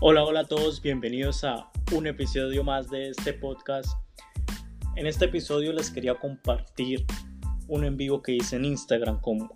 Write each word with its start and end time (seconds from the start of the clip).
Hola, 0.00 0.24
hola 0.24 0.40
a 0.40 0.44
todos, 0.44 0.82
bienvenidos 0.82 1.44
a 1.44 1.70
un 1.92 2.06
episodio 2.06 2.64
más 2.64 2.90
de 2.90 3.10
este 3.10 3.32
podcast. 3.32 3.88
En 4.96 5.06
este 5.06 5.26
episodio 5.26 5.72
les 5.72 5.90
quería 5.90 6.16
compartir 6.16 7.06
un 7.68 7.84
en 7.84 7.96
vivo 7.96 8.20
que 8.20 8.32
hice 8.32 8.56
en 8.56 8.64
Instagram 8.64 9.20
con 9.20 9.50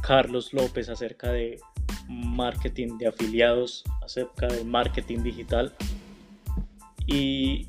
Carlos 0.00 0.52
López 0.54 0.88
acerca 0.88 1.30
de 1.30 1.60
marketing 2.08 2.96
de 2.96 3.08
afiliados, 3.08 3.84
acerca 4.02 4.48
de 4.48 4.64
marketing 4.64 5.22
digital. 5.22 5.72
Y 7.06 7.68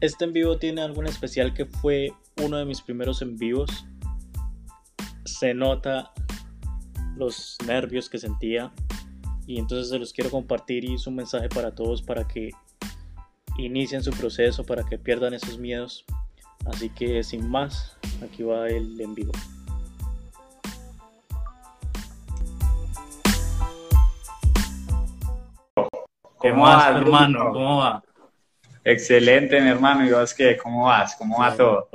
este 0.00 0.24
en 0.24 0.32
vivo 0.32 0.58
tiene 0.58 0.80
algo 0.80 1.02
en 1.02 1.08
especial 1.08 1.52
que 1.52 1.66
fue 1.66 2.12
uno 2.42 2.56
de 2.56 2.64
mis 2.64 2.80
primeros 2.80 3.20
en 3.20 3.36
vivos. 3.36 3.84
Se 5.26 5.52
nota 5.52 6.12
los 7.14 7.58
nervios 7.66 8.08
que 8.08 8.18
sentía 8.18 8.72
y 9.48 9.58
entonces 9.58 9.88
se 9.88 9.98
los 9.98 10.12
quiero 10.12 10.30
compartir 10.30 10.84
y 10.84 10.94
es 10.94 11.06
un 11.06 11.16
mensaje 11.16 11.48
para 11.48 11.74
todos 11.74 12.02
para 12.02 12.28
que 12.28 12.50
inicien 13.56 14.02
su 14.02 14.10
proceso, 14.10 14.62
para 14.62 14.84
que 14.84 14.98
pierdan 14.98 15.32
esos 15.32 15.58
miedos. 15.58 16.04
Así 16.66 16.90
que 16.90 17.22
sin 17.22 17.48
más, 17.48 17.96
aquí 18.22 18.42
va 18.42 18.68
el 18.68 19.00
en 19.00 19.14
vivo. 19.14 19.32
¿Cómo 26.36 26.62
vas, 26.64 26.96
hermano? 26.96 27.50
¿Cómo 27.50 27.78
va? 27.78 28.04
Excelente, 28.84 29.62
mi 29.62 29.70
hermano. 29.70 30.06
¿Y 30.06 30.10
vos 30.10 30.34
qué? 30.34 30.58
¿Cómo 30.58 30.84
vas? 30.84 31.16
¿Cómo 31.16 31.38
va 31.38 31.56
todo? 31.56 31.88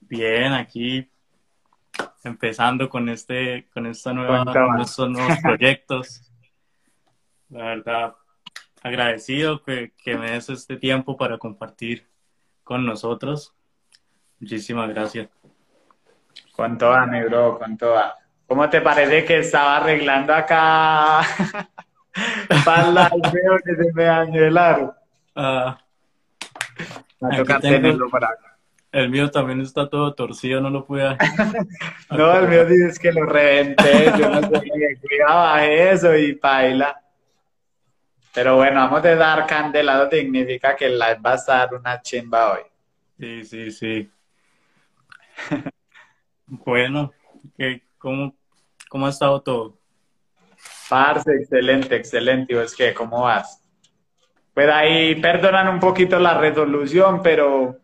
Bien, 0.00 0.52
aquí 0.52 1.08
empezando 2.22 2.88
con 2.88 3.08
este, 3.08 3.68
con 3.72 3.86
esta 3.86 4.12
nueva, 4.12 4.44
con 4.44 4.80
estos 4.80 5.10
nuevos 5.10 5.38
proyectos. 5.42 6.32
La 7.48 7.64
verdad, 7.66 8.14
agradecido 8.82 9.62
que, 9.62 9.92
que, 10.02 10.16
me 10.16 10.32
des 10.32 10.48
este 10.50 10.76
tiempo 10.76 11.16
para 11.16 11.38
compartir 11.38 12.06
con 12.62 12.84
nosotros. 12.84 13.54
Muchísimas 14.40 14.88
gracias. 14.88 15.28
Con 16.52 16.78
toda, 16.78 17.06
bro, 17.06 17.58
con 17.58 17.76
toda. 17.76 18.16
¿Cómo 18.46 18.68
te 18.68 18.80
parece 18.80 19.24
que 19.24 19.38
estaba 19.38 19.78
arreglando 19.78 20.34
acá 20.34 21.22
para 22.64 23.10
veo 23.32 23.58
que 23.64 23.74
se 23.74 23.92
me 23.92 24.04
dañó 24.04 24.44
el 24.44 24.58
aro? 24.58 24.94
Ah, 25.34 25.78
me 27.20 27.36
toca 27.36 27.60
tenerlo 27.60 28.08
para 28.08 28.28
acá. 28.28 28.53
El 28.94 29.10
mío 29.10 29.28
también 29.28 29.60
está 29.60 29.88
todo 29.88 30.14
torcido, 30.14 30.60
no 30.60 30.70
lo 30.70 30.84
pude. 30.84 31.02
no, 32.10 32.38
el 32.38 32.48
mío 32.48 32.64
dices 32.64 32.96
que 32.96 33.10
lo 33.10 33.26
reventé, 33.26 34.12
yo 34.16 34.30
no 34.30 34.40
qué 34.52 34.96
cuidaba 35.02 35.66
eso 35.66 36.16
y 36.16 36.36
paila. 36.36 37.02
Pero 38.32 38.54
bueno, 38.54 38.76
vamos 38.76 39.04
a 39.04 39.16
dar 39.16 39.46
candelado, 39.48 40.08
significa 40.08 40.76
que 40.76 40.88
la 40.90 41.16
va 41.16 41.32
a 41.32 41.34
estar 41.34 41.74
una 41.74 42.00
chimba 42.02 42.52
hoy. 42.52 42.60
Sí, 43.18 43.44
sí, 43.44 43.70
sí. 43.72 44.10
bueno, 46.46 47.12
cómo, 47.98 48.32
¿cómo 48.88 49.06
ha 49.08 49.10
estado 49.10 49.42
todo? 49.42 49.76
Parce, 50.88 51.32
excelente, 51.32 51.96
excelente. 51.96 52.52
¿Y 52.52 52.56
vos 52.56 52.76
qué? 52.76 52.94
¿Cómo 52.94 53.22
vas? 53.22 53.60
Pues 54.54 54.68
ahí 54.68 55.16
perdonan 55.16 55.66
un 55.66 55.80
poquito 55.80 56.20
la 56.20 56.38
resolución, 56.38 57.20
pero 57.24 57.80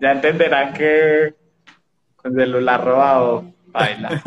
ya 0.00 0.12
entenderán 0.12 0.72
que 0.72 1.34
con 2.16 2.34
celular 2.34 2.84
robado, 2.84 3.52
baila. 3.66 4.22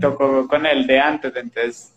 Tocó 0.00 0.48
con, 0.48 0.66
el 0.66 0.86
de 0.86 1.00
antes, 1.00 1.34
entonces 1.36 1.94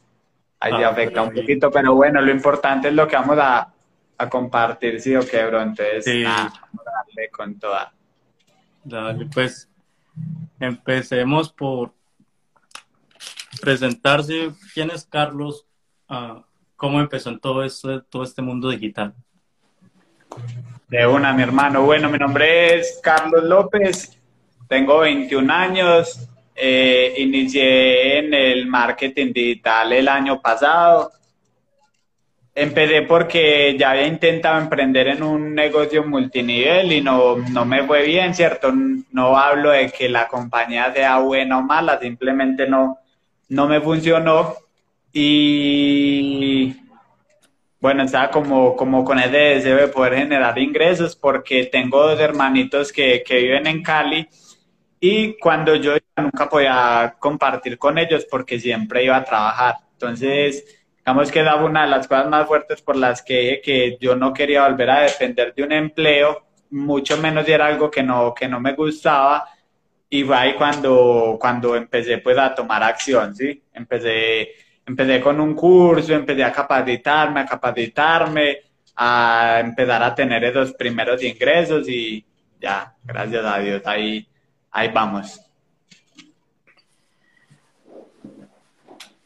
ahí 0.59 0.83
ah, 0.83 0.89
afecta 0.89 1.21
un 1.21 1.33
poquito, 1.33 1.71
pero 1.71 1.95
bueno, 1.95 2.21
lo 2.21 2.31
importante 2.31 2.89
es 2.89 2.93
lo 2.93 3.07
que 3.07 3.15
vamos 3.15 3.37
a, 3.39 3.73
a 4.17 4.29
compartir, 4.29 4.99
sí 4.99 5.15
o 5.15 5.21
qué, 5.21 5.45
bro. 5.45 5.61
Entonces, 5.61 6.05
vamos 6.23 6.87
a 6.87 6.91
darle 6.91 7.29
con 7.29 7.59
toda. 7.59 7.93
Dale, 8.83 9.25
pues 9.33 9.69
empecemos 10.59 11.51
por 11.51 11.91
presentarse. 13.61 14.51
¿Quién 14.73 14.91
es 14.91 15.05
Carlos? 15.05 15.65
Uh, 16.09 16.41
¿Cómo 16.75 16.99
empezó 16.99 17.29
en 17.29 17.39
todo 17.39 17.63
este, 17.63 18.01
todo 18.09 18.23
este 18.23 18.41
mundo 18.41 18.69
digital? 18.69 19.15
De 20.87 21.07
una, 21.07 21.33
mi 21.33 21.43
hermano. 21.43 21.83
Bueno, 21.83 22.09
mi 22.09 22.17
nombre 22.17 22.75
es 22.75 22.99
Carlos 23.01 23.43
López, 23.43 24.17
tengo 24.67 24.99
21 24.99 25.51
años, 25.51 26.27
eh, 26.55 27.13
inicié 27.17 28.19
en 28.19 28.33
el 28.33 28.67
marketing 28.67 29.33
digital 29.33 29.91
el 29.93 30.07
año 30.07 30.41
pasado. 30.41 31.11
Empecé 32.53 33.01
porque 33.01 33.75
ya 33.77 33.91
había 33.91 34.07
intentado 34.07 34.59
emprender 34.59 35.09
en 35.09 35.23
un 35.23 35.53
negocio 35.53 36.05
multinivel 36.05 36.93
y 36.93 37.01
no, 37.01 37.35
no 37.35 37.65
me 37.65 37.83
fue 37.83 38.03
bien, 38.03 38.33
¿cierto? 38.33 38.71
No 39.11 39.37
hablo 39.37 39.71
de 39.71 39.89
que 39.89 40.07
la 40.07 40.27
compañía 40.27 40.93
sea 40.93 41.19
buena 41.19 41.57
o 41.57 41.61
mala, 41.61 41.99
simplemente 41.99 42.67
no, 42.67 42.99
no 43.49 43.67
me 43.67 43.81
funcionó. 43.81 44.55
Y 45.11 46.75
bueno, 47.85 48.01
estaba 48.01 48.31
como, 48.31 48.75
como 48.75 49.05
con 49.05 49.19
ese 49.19 49.37
deseo 49.37 49.77
de 49.77 49.87
poder 49.89 50.15
generar 50.15 50.57
ingresos 50.57 51.15
porque 51.15 51.65
tengo 51.65 52.01
dos 52.01 52.19
hermanitos 52.19 52.91
que, 52.91 53.21
que 53.23 53.37
viven 53.37 53.67
en 53.67 53.83
Cali 53.83 54.27
y 54.99 55.37
cuando 55.37 55.75
yo 55.75 55.93
nunca 56.17 56.49
podía 56.49 57.15
compartir 57.19 57.77
con 57.77 57.99
ellos 57.99 58.25
porque 58.25 58.59
siempre 58.59 59.03
iba 59.03 59.17
a 59.17 59.23
trabajar. 59.23 59.75
Entonces, 59.91 60.65
digamos 60.97 61.31
que 61.31 61.39
era 61.41 61.57
una 61.57 61.83
de 61.83 61.91
las 61.91 62.07
cosas 62.07 62.27
más 62.27 62.47
fuertes 62.47 62.81
por 62.81 62.95
las 62.95 63.21
que 63.21 63.61
que 63.63 63.99
yo 64.01 64.15
no 64.15 64.33
quería 64.33 64.67
volver 64.67 64.89
a 64.89 65.01
depender 65.01 65.53
de 65.53 65.61
un 65.61 65.71
empleo, 65.71 66.43
mucho 66.71 67.17
menos 67.17 67.45
si 67.45 67.51
era 67.51 67.67
algo 67.67 67.91
que 67.91 68.01
no, 68.01 68.33
que 68.33 68.47
no 68.47 68.59
me 68.59 68.73
gustaba. 68.73 69.47
Y 70.09 70.23
fue 70.23 70.35
ahí 70.35 70.55
cuando, 70.55 71.37
cuando 71.39 71.75
empecé 71.75 72.17
pues 72.17 72.35
a 72.39 72.55
tomar 72.55 72.81
acción, 72.81 73.35
¿sí? 73.35 73.61
Empecé 73.71 74.55
empecé 74.85 75.19
con 75.19 75.39
un 75.39 75.55
curso, 75.55 76.13
empecé 76.13 76.43
a 76.43 76.51
capacitarme, 76.51 77.41
a 77.41 77.45
capacitarme, 77.45 78.59
a 78.95 79.59
empezar 79.59 80.03
a 80.03 80.13
tener 80.13 80.43
esos 80.43 80.73
primeros 80.73 81.21
ingresos 81.23 81.87
y 81.89 82.23
ya, 82.59 82.95
gracias 83.03 83.45
a 83.45 83.59
Dios, 83.59 83.81
ahí, 83.85 84.27
ahí 84.71 84.89
vamos. 84.93 85.41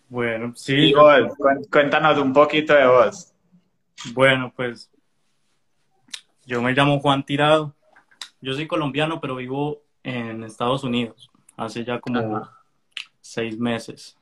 Bueno, 0.07 0.53
sí. 0.55 0.91
cuéntanos 1.69 2.17
un 2.17 2.33
poquito 2.33 2.73
de 2.73 2.87
vos. 2.87 3.31
Bueno, 4.13 4.51
pues 4.55 4.89
yo 6.45 6.61
me 6.61 6.71
llamo 6.73 6.99
Juan 6.99 7.23
Tirado. 7.23 7.75
Yo 8.41 8.53
soy 8.53 8.65
colombiano, 8.65 9.19
pero 9.21 9.35
vivo 9.35 9.83
en 10.01 10.43
Estados 10.43 10.83
Unidos 10.83 11.29
hace 11.57 11.83
ya 11.83 11.99
como 11.99 12.49
seis 13.21 13.59
meses 13.59 14.18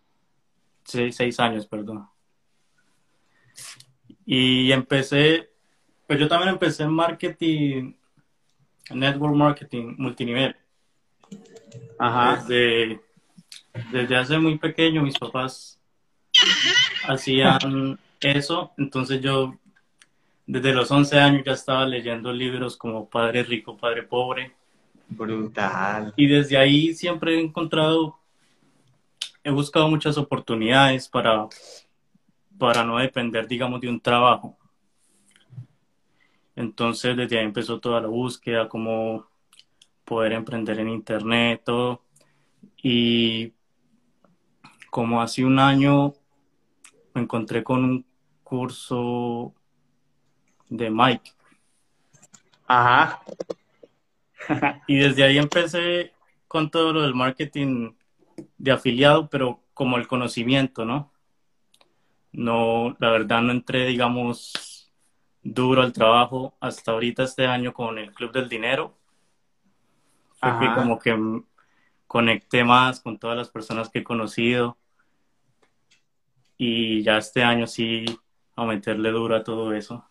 seis, 0.88 1.40
años, 1.40 1.68
perdón. 1.68 2.08
Y 4.26 4.72
empecé, 4.72 5.50
pues 6.06 6.20
yo 6.20 6.28
también 6.28 6.50
empecé 6.50 6.84
en 6.84 6.92
marketing, 6.92 7.94
network 8.92 9.36
marketing 9.36 9.96
multinivel. 9.98 10.56
Ajá. 12.00 12.44
Desde, 12.44 13.02
desde 13.92 14.16
hace 14.16 14.38
muy 14.38 14.58
pequeño 14.58 15.04
mis 15.04 15.18
papás 15.18 15.80
hacían 17.08 18.00
eso, 18.22 18.72
entonces 18.78 19.22
yo 19.22 19.58
desde 20.46 20.74
los 20.74 20.90
11 20.90 21.20
años 21.20 21.44
ya 21.46 21.52
estaba 21.52 21.86
leyendo 21.86 22.32
libros 22.32 22.78
como 22.78 23.10
Padre 23.10 23.44
Rico, 23.44 23.78
Padre 23.78 24.04
Pobre. 24.04 24.54
Brutal. 25.10 26.14
Y 26.18 26.28
desde 26.28 26.58
ahí 26.58 26.94
siempre 26.94 27.36
he 27.36 27.42
encontrado 27.42 28.20
he 29.48 29.52
buscado 29.52 29.88
muchas 29.88 30.18
oportunidades 30.18 31.08
para, 31.08 31.48
para 32.58 32.84
no 32.84 32.98
depender, 32.98 33.48
digamos, 33.48 33.80
de 33.80 33.88
un 33.88 34.02
trabajo. 34.02 34.58
Entonces, 36.54 37.16
desde 37.16 37.40
ahí 37.40 37.46
empezó 37.46 37.80
toda 37.80 38.02
la 38.02 38.10
búsqueda, 38.10 38.68
cómo 38.68 39.26
poder 40.04 40.34
emprender 40.34 40.82
en 40.82 40.90
Internet, 40.90 41.62
todo. 41.64 42.04
Y 42.84 43.54
como 44.90 45.22
hace 45.22 45.46
un 45.46 45.60
año 45.60 46.14
me 47.14 47.22
encontré 47.22 47.64
con 47.64 47.86
un 47.86 48.06
curso 48.44 49.54
de 50.68 50.90
Mike. 50.90 51.32
Ajá. 52.68 53.24
y 54.88 54.98
desde 54.98 55.24
ahí 55.24 55.38
empecé 55.38 56.12
con 56.50 56.70
todo 56.70 56.92
lo 56.92 57.04
del 57.04 57.16
marketing 57.16 57.94
de 58.58 58.72
afiliado, 58.72 59.30
pero 59.30 59.64
como 59.74 59.98
el 59.98 60.08
conocimiento, 60.08 60.86
¿no? 60.86 61.12
No, 62.32 62.96
la 63.00 63.12
verdad 63.12 63.42
no 63.42 63.52
entré, 63.52 63.86
digamos, 63.86 64.92
duro 65.42 65.82
al 65.82 65.94
trabajo 65.94 66.56
hasta 66.60 66.92
ahorita 66.92 67.24
este 67.24 67.46
año 67.48 67.74
con 67.74 67.98
el 67.98 68.14
Club 68.14 68.32
del 68.32 68.50
Dinero. 68.50 68.98
Fue 70.40 70.74
como 70.76 71.00
que 71.00 71.16
conecté 72.06 72.64
más 72.64 73.02
con 73.02 73.18
todas 73.18 73.38
las 73.38 73.50
personas 73.50 73.90
que 73.90 74.00
he 74.00 74.04
conocido. 74.04 74.78
y 76.58 77.04
ya 77.04 77.18
este 77.18 77.44
año 77.44 77.68
sí 77.68 78.06
a 78.56 78.66
meterle 78.66 79.12
duro 79.12 79.36
a 79.36 79.44
todo 79.44 79.74
eso. 79.74 80.04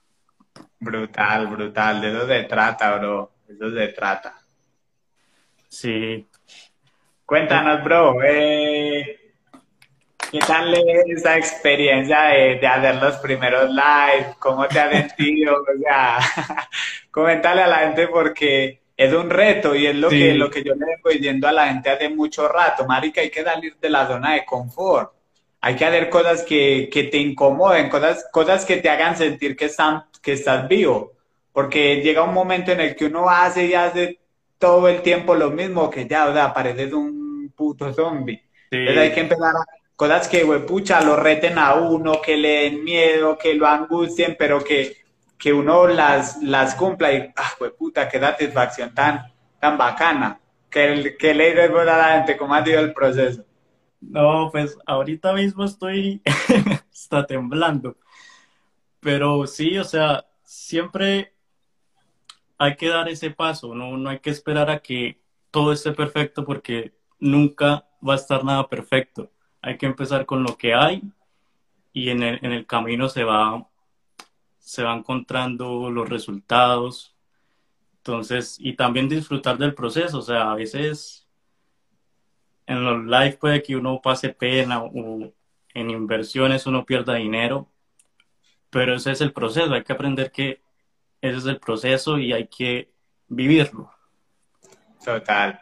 Brutal, 0.81 1.46
brutal. 1.48 2.00
De 2.00 2.10
eso 2.10 2.26
se 2.26 2.43
trata, 2.44 2.96
bro. 2.96 3.32
De 3.46 3.54
eso 3.54 3.70
se 3.70 3.88
trata. 3.88 4.38
Sí. 5.69 6.26
Cuéntanos, 7.26 7.82
bro. 7.82 8.23
Eh, 8.23 9.19
¿Qué 10.31 10.38
tal 10.38 10.73
esa 11.08 11.37
experiencia 11.37 12.23
de, 12.23 12.56
de, 12.56 12.67
hacer 12.69 12.94
los 12.96 13.17
primeros 13.17 13.69
live? 13.69 14.37
¿Cómo 14.38 14.67
te 14.69 14.78
has 14.78 14.90
sentido? 14.90 15.56
O 15.56 15.82
sea, 15.82 16.19
coméntale 17.11 17.62
a 17.62 17.67
la 17.67 17.78
gente 17.78 18.06
porque 18.06 18.81
es 18.96 19.12
un 19.12 19.28
reto 19.28 19.75
y 19.75 19.87
es 19.87 19.96
lo, 19.96 20.08
que, 20.08 20.34
lo 20.34 20.49
que 20.49 20.62
yo 20.62 20.75
le 20.75 20.87
vengo 20.87 21.11
diciendo 21.11 21.49
a 21.49 21.52
la 21.52 21.67
gente 21.67 21.90
hace 21.90 22.08
mucho 22.08 22.46
rato. 22.46 22.87
Marica, 22.87 23.20
hay 23.20 23.31
que 23.31 23.43
salir 23.43 23.76
de 23.76 23.90
la 23.90 24.06
zona 24.06 24.34
de 24.34 24.44
confort. 24.44 25.12
Hay 25.62 25.75
que 25.75 25.84
hacer 25.84 26.08
cosas 26.08 26.44
que, 26.44 26.88
que 26.93 27.05
te 27.05 27.19
incomoden, 27.19 27.88
cosas, 27.88 28.25
cosas 28.31 28.64
que 28.64 28.76
te 28.76 28.88
hagan 28.88 29.17
sentir 29.17 29.56
que, 29.56 29.64
están, 29.64 30.05
que 30.22 30.34
estás 30.34 30.69
vivo. 30.69 31.12
Porque 31.52 31.96
llega 32.02 32.22
un 32.22 32.34
momento 32.34 32.70
en 32.70 32.81
el 32.81 32.94
que 32.94 33.06
uno 33.06 33.29
hace 33.29 33.67
y 33.67 33.75
hace 33.75 34.20
todo 34.58 34.88
el 34.88 35.03
tiempo 35.03 35.35
lo 35.35 35.50
mismo, 35.50 35.91
que 35.91 36.06
ya, 36.06 36.29
o 36.29 36.32
sea, 36.32 36.53
pareces 36.53 36.93
un 36.93 37.53
puto 37.55 37.93
zombie. 37.93 38.43
Entonces 38.70 39.03
hay 39.03 39.12
que 39.12 39.20
empezar 39.20 39.55
a 39.55 39.64
cosas 39.94 40.29
que, 40.29 40.44
güey, 40.44 40.64
pucha, 40.67 41.00
lo 41.03 41.17
reten 41.17 41.58
a 41.58 41.75
uno, 41.75 42.20
que 42.20 42.37
le 42.37 42.62
den 42.62 42.85
miedo, 42.85 43.38
que 43.38 43.55
lo 43.55 43.67
angustien, 43.67 44.37
pero 44.38 44.62
que, 44.62 44.97
que 45.38 45.53
uno 45.53 45.87
las, 45.87 46.43
las 46.43 46.75
cumpla 46.75 47.12
y, 47.12 47.32
ah, 47.37 47.53
güey, 47.58 47.73
puta, 47.73 48.08
qué 48.08 48.19
satisfacción 48.19 48.94
tan, 48.94 49.32
tan 49.61 49.79
bacana. 49.79 50.41
Que, 50.69 51.17
que 51.19 51.32
le 51.32 51.53
dices 51.53 51.70
a 51.70 51.85
la 51.85 52.12
gente 52.14 52.37
cómo 52.37 52.55
ha 52.55 52.64
sido 52.64 52.81
el 52.81 52.93
proceso. 52.93 53.44
No, 54.00 54.50
pues 54.53 54.76
ahorita 54.85 55.32
mismo 55.32 55.64
estoy, 55.64 56.20
está 56.93 57.26
temblando. 57.26 57.97
Pero 59.00 59.47
sí, 59.47 59.79
o 59.79 59.85
sea, 59.85 60.26
siempre 60.43 61.32
hay 62.58 62.76
que 62.76 62.88
dar 62.88 63.08
ese 63.08 63.31
paso, 63.31 63.75
¿no? 63.75 63.97
No 63.97 64.11
hay 64.11 64.20
que 64.20 64.31
esperar 64.31 64.70
a 64.70 64.81
que 64.81 65.20
todo 65.50 65.73
esté 65.73 65.93
perfecto 65.93 66.44
porque 66.44 66.94
nunca 67.19 67.88
va 68.06 68.14
a 68.14 68.17
estar 68.17 68.44
nada 68.44 68.69
perfecto. 68.69 69.31
Hay 69.62 69.79
que 69.79 69.87
empezar 69.87 70.26
con 70.26 70.43
lo 70.43 70.56
que 70.56 70.75
hay 70.75 71.03
y 71.93 72.11
en 72.11 72.23
el, 72.23 72.38
en 72.43 72.53
el 72.53 72.67
camino 72.67 73.08
se 73.08 73.25
va, 73.25 73.69
se 74.58 74.82
va 74.82 74.94
encontrando 74.94 75.91
los 75.91 76.08
resultados. 76.08 77.17
Entonces, 77.99 78.56
y 78.61 78.75
también 78.75 79.08
disfrutar 79.08 79.58
del 79.58 79.75
proceso. 79.75 80.19
O 80.19 80.23
sea, 80.23 80.53
a 80.53 80.55
veces 80.55 81.26
en 82.67 82.85
los 82.85 83.05
live 83.05 83.38
puede 83.38 83.62
que 83.62 83.76
uno 83.76 84.00
pase 84.03 84.31
pena 84.31 84.82
o 84.82 85.32
en 85.75 85.91
inversiones 85.91 86.67
uno 86.67 86.85
pierda 86.87 87.14
dinero, 87.14 87.70
pero 88.70 88.94
ese 88.94 89.12
es 89.12 89.20
el 89.20 89.32
proceso. 89.32 89.73
Hay 89.73 89.85
que 89.85 89.93
aprender 89.93 90.32
que 90.32 90.62
ese 91.28 91.38
es 91.38 91.46
el 91.46 91.58
proceso 91.58 92.19
y 92.19 92.32
hay 92.32 92.46
que 92.49 92.90
vivirlo. 93.28 93.90
Total. 95.05 95.61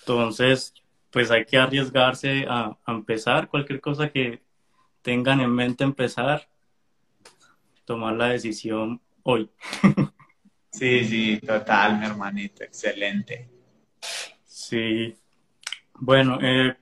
Entonces, 0.00 0.72
pues 1.10 1.30
hay 1.30 1.44
que 1.44 1.58
arriesgarse 1.58 2.46
a, 2.48 2.76
empezar 2.86 3.48
cualquier 3.48 3.80
cosa 3.80 4.10
que 4.10 4.42
tengan 5.02 5.40
en 5.40 5.50
mente 5.50 5.84
empezar, 5.84 6.48
tomar 7.84 8.14
la 8.14 8.28
decisión 8.28 9.00
hoy. 9.22 9.50
sí, 10.70 11.04
sí, 11.04 11.40
total, 11.40 11.98
mi 11.98 12.06
hermanito, 12.06 12.64
excelente. 12.64 13.48
Sí. 14.44 15.16
Bueno, 15.94 16.38
eh, 16.40 16.76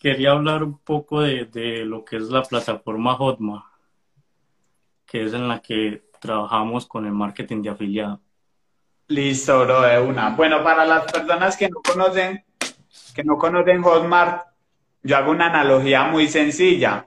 quería 0.00 0.32
hablar 0.32 0.62
un 0.62 0.78
poco 0.78 1.22
de, 1.22 1.46
de, 1.46 1.84
lo 1.84 2.04
que 2.04 2.16
es 2.16 2.24
la 2.24 2.42
plataforma 2.42 3.16
Hotma, 3.16 3.72
que 5.06 5.24
es 5.24 5.32
en 5.32 5.48
la 5.48 5.60
que 5.60 6.05
trabajamos 6.20 6.86
con 6.86 7.06
el 7.06 7.12
marketing 7.12 7.62
de 7.62 7.70
afiliado. 7.70 8.20
Listo, 9.08 9.60
bro, 9.64 9.82
de 9.82 10.00
una. 10.00 10.30
Bueno, 10.30 10.62
para 10.64 10.84
las 10.84 11.10
personas 11.10 11.56
que 11.56 11.68
no 11.68 11.80
conocen, 11.80 12.44
que 13.14 13.22
no 13.22 13.38
conocen 13.38 13.82
Hotmart, 13.82 14.46
yo 15.02 15.16
hago 15.16 15.30
una 15.30 15.46
analogía 15.46 16.04
muy 16.04 16.28
sencilla. 16.28 17.06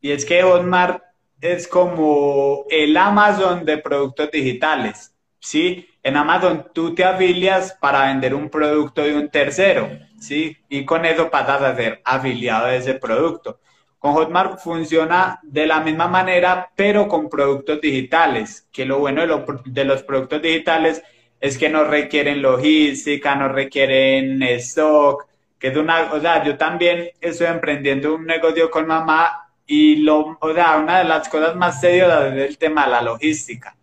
Y 0.00 0.12
es 0.12 0.24
que 0.24 0.42
Hotmart 0.42 1.02
es 1.40 1.66
como 1.66 2.64
el 2.70 2.96
Amazon 2.96 3.64
de 3.64 3.78
productos 3.78 4.30
digitales. 4.30 5.14
¿Sí? 5.40 5.88
En 6.02 6.16
Amazon 6.16 6.68
tú 6.72 6.94
te 6.94 7.04
afilias 7.04 7.72
para 7.80 8.06
vender 8.06 8.34
un 8.34 8.48
producto 8.48 9.02
de 9.02 9.16
un 9.16 9.28
tercero, 9.28 9.88
¿sí? 10.18 10.56
Y 10.68 10.84
con 10.84 11.04
eso 11.04 11.30
pasas 11.30 11.60
a 11.62 11.76
ser 11.76 12.00
afiliado 12.04 12.66
de 12.66 12.78
ese 12.78 12.94
producto. 12.94 13.60
Con 14.00 14.14
Hotmart 14.14 14.58
funciona 14.58 15.38
de 15.42 15.66
la 15.66 15.80
misma 15.80 16.08
manera, 16.08 16.70
pero 16.74 17.06
con 17.06 17.28
productos 17.28 17.82
digitales, 17.82 18.66
que 18.72 18.86
lo 18.86 18.98
bueno 18.98 19.20
de, 19.66 19.84
los 19.84 20.02
productos 20.04 20.40
digitales 20.40 21.02
es 21.38 21.58
que 21.58 21.68
no 21.68 21.84
requieren 21.84 22.40
logística, 22.40 23.34
no 23.34 23.48
requieren 23.48 24.42
stock, 24.42 25.26
que 25.58 25.68
es 25.68 25.76
una, 25.76 26.14
o 26.14 26.18
sea, 26.18 26.42
yo 26.42 26.56
también 26.56 27.10
estoy 27.20 27.48
emprendiendo 27.48 28.14
un 28.14 28.24
negocio 28.24 28.70
con 28.70 28.86
mamá 28.86 29.52
y 29.66 29.96
lo, 29.96 30.38
o 30.40 30.54
sea, 30.54 30.78
una 30.78 31.00
de 31.00 31.04
las 31.04 31.28
cosas 31.28 31.54
más 31.56 31.82
serias 31.82 32.32
es 32.32 32.48
el 32.48 32.56
tema 32.56 32.86
de 32.86 32.92
la 32.92 33.02
logística. 33.02 33.76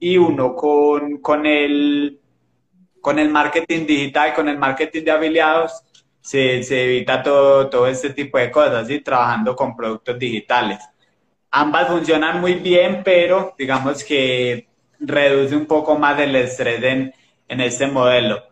Y 0.00 0.16
uno 0.16 0.56
con, 0.56 1.18
con 1.18 1.46
el, 1.46 2.18
con 3.00 3.20
el 3.20 3.28
marketing 3.28 3.86
digital, 3.86 4.34
con 4.34 4.48
el 4.48 4.58
marketing 4.58 5.04
de 5.04 5.10
afiliados, 5.12 5.84
se, 6.20 6.62
se 6.62 6.84
evita 6.84 7.22
todo, 7.22 7.68
todo 7.68 7.86
este 7.86 8.10
tipo 8.10 8.38
de 8.38 8.50
cosas, 8.50 8.88
y 8.90 9.00
trabajando 9.00 9.56
con 9.56 9.76
productos 9.76 10.18
digitales. 10.18 10.78
Ambas 11.50 11.88
funcionan 11.88 12.40
muy 12.40 12.54
bien, 12.54 13.02
pero 13.04 13.54
digamos 13.58 14.04
que 14.04 14.68
reduce 15.00 15.56
un 15.56 15.66
poco 15.66 15.98
más 15.98 16.18
el 16.20 16.36
estrés 16.36 16.82
en, 16.82 17.14
en 17.48 17.60
este 17.60 17.86
modelo. 17.86 18.44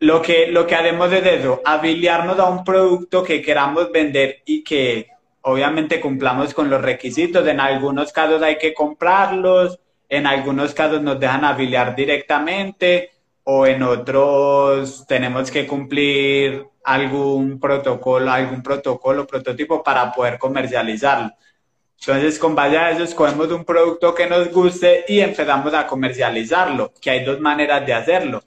Lo 0.00 0.22
que, 0.22 0.46
lo 0.46 0.66
que 0.66 0.76
haremos 0.76 1.12
es 1.12 1.26
eso, 1.26 1.60
afiliarnos 1.64 2.38
a 2.38 2.48
un 2.48 2.62
producto 2.62 3.24
que 3.24 3.42
queramos 3.42 3.90
vender 3.90 4.42
y 4.46 4.62
que 4.62 5.08
obviamente 5.40 6.00
cumplamos 6.00 6.54
con 6.54 6.70
los 6.70 6.80
requisitos. 6.80 7.46
En 7.48 7.58
algunos 7.58 8.12
casos 8.12 8.40
hay 8.42 8.58
que 8.58 8.72
comprarlos, 8.72 9.80
en 10.08 10.26
algunos 10.26 10.72
casos 10.72 11.02
nos 11.02 11.18
dejan 11.18 11.44
afiliar 11.44 11.96
directamente, 11.96 13.10
o 13.50 13.66
en 13.66 13.82
otros 13.82 15.06
tenemos 15.06 15.50
que 15.50 15.66
cumplir 15.66 16.66
algún 16.84 17.58
protocolo, 17.58 18.30
algún 18.30 18.62
protocolo, 18.62 19.26
prototipo 19.26 19.82
para 19.82 20.12
poder 20.12 20.38
comercializarlo. 20.38 21.30
Entonces, 21.98 22.38
con 22.38 22.54
base 22.54 22.76
a 22.76 22.90
eso, 22.90 23.04
escogemos 23.04 23.50
un 23.50 23.64
producto 23.64 24.14
que 24.14 24.26
nos 24.26 24.52
guste 24.52 25.06
y 25.08 25.20
empezamos 25.20 25.72
a 25.72 25.86
comercializarlo, 25.86 26.92
que 27.00 27.08
hay 27.08 27.24
dos 27.24 27.40
maneras 27.40 27.86
de 27.86 27.94
hacerlo. 27.94 28.42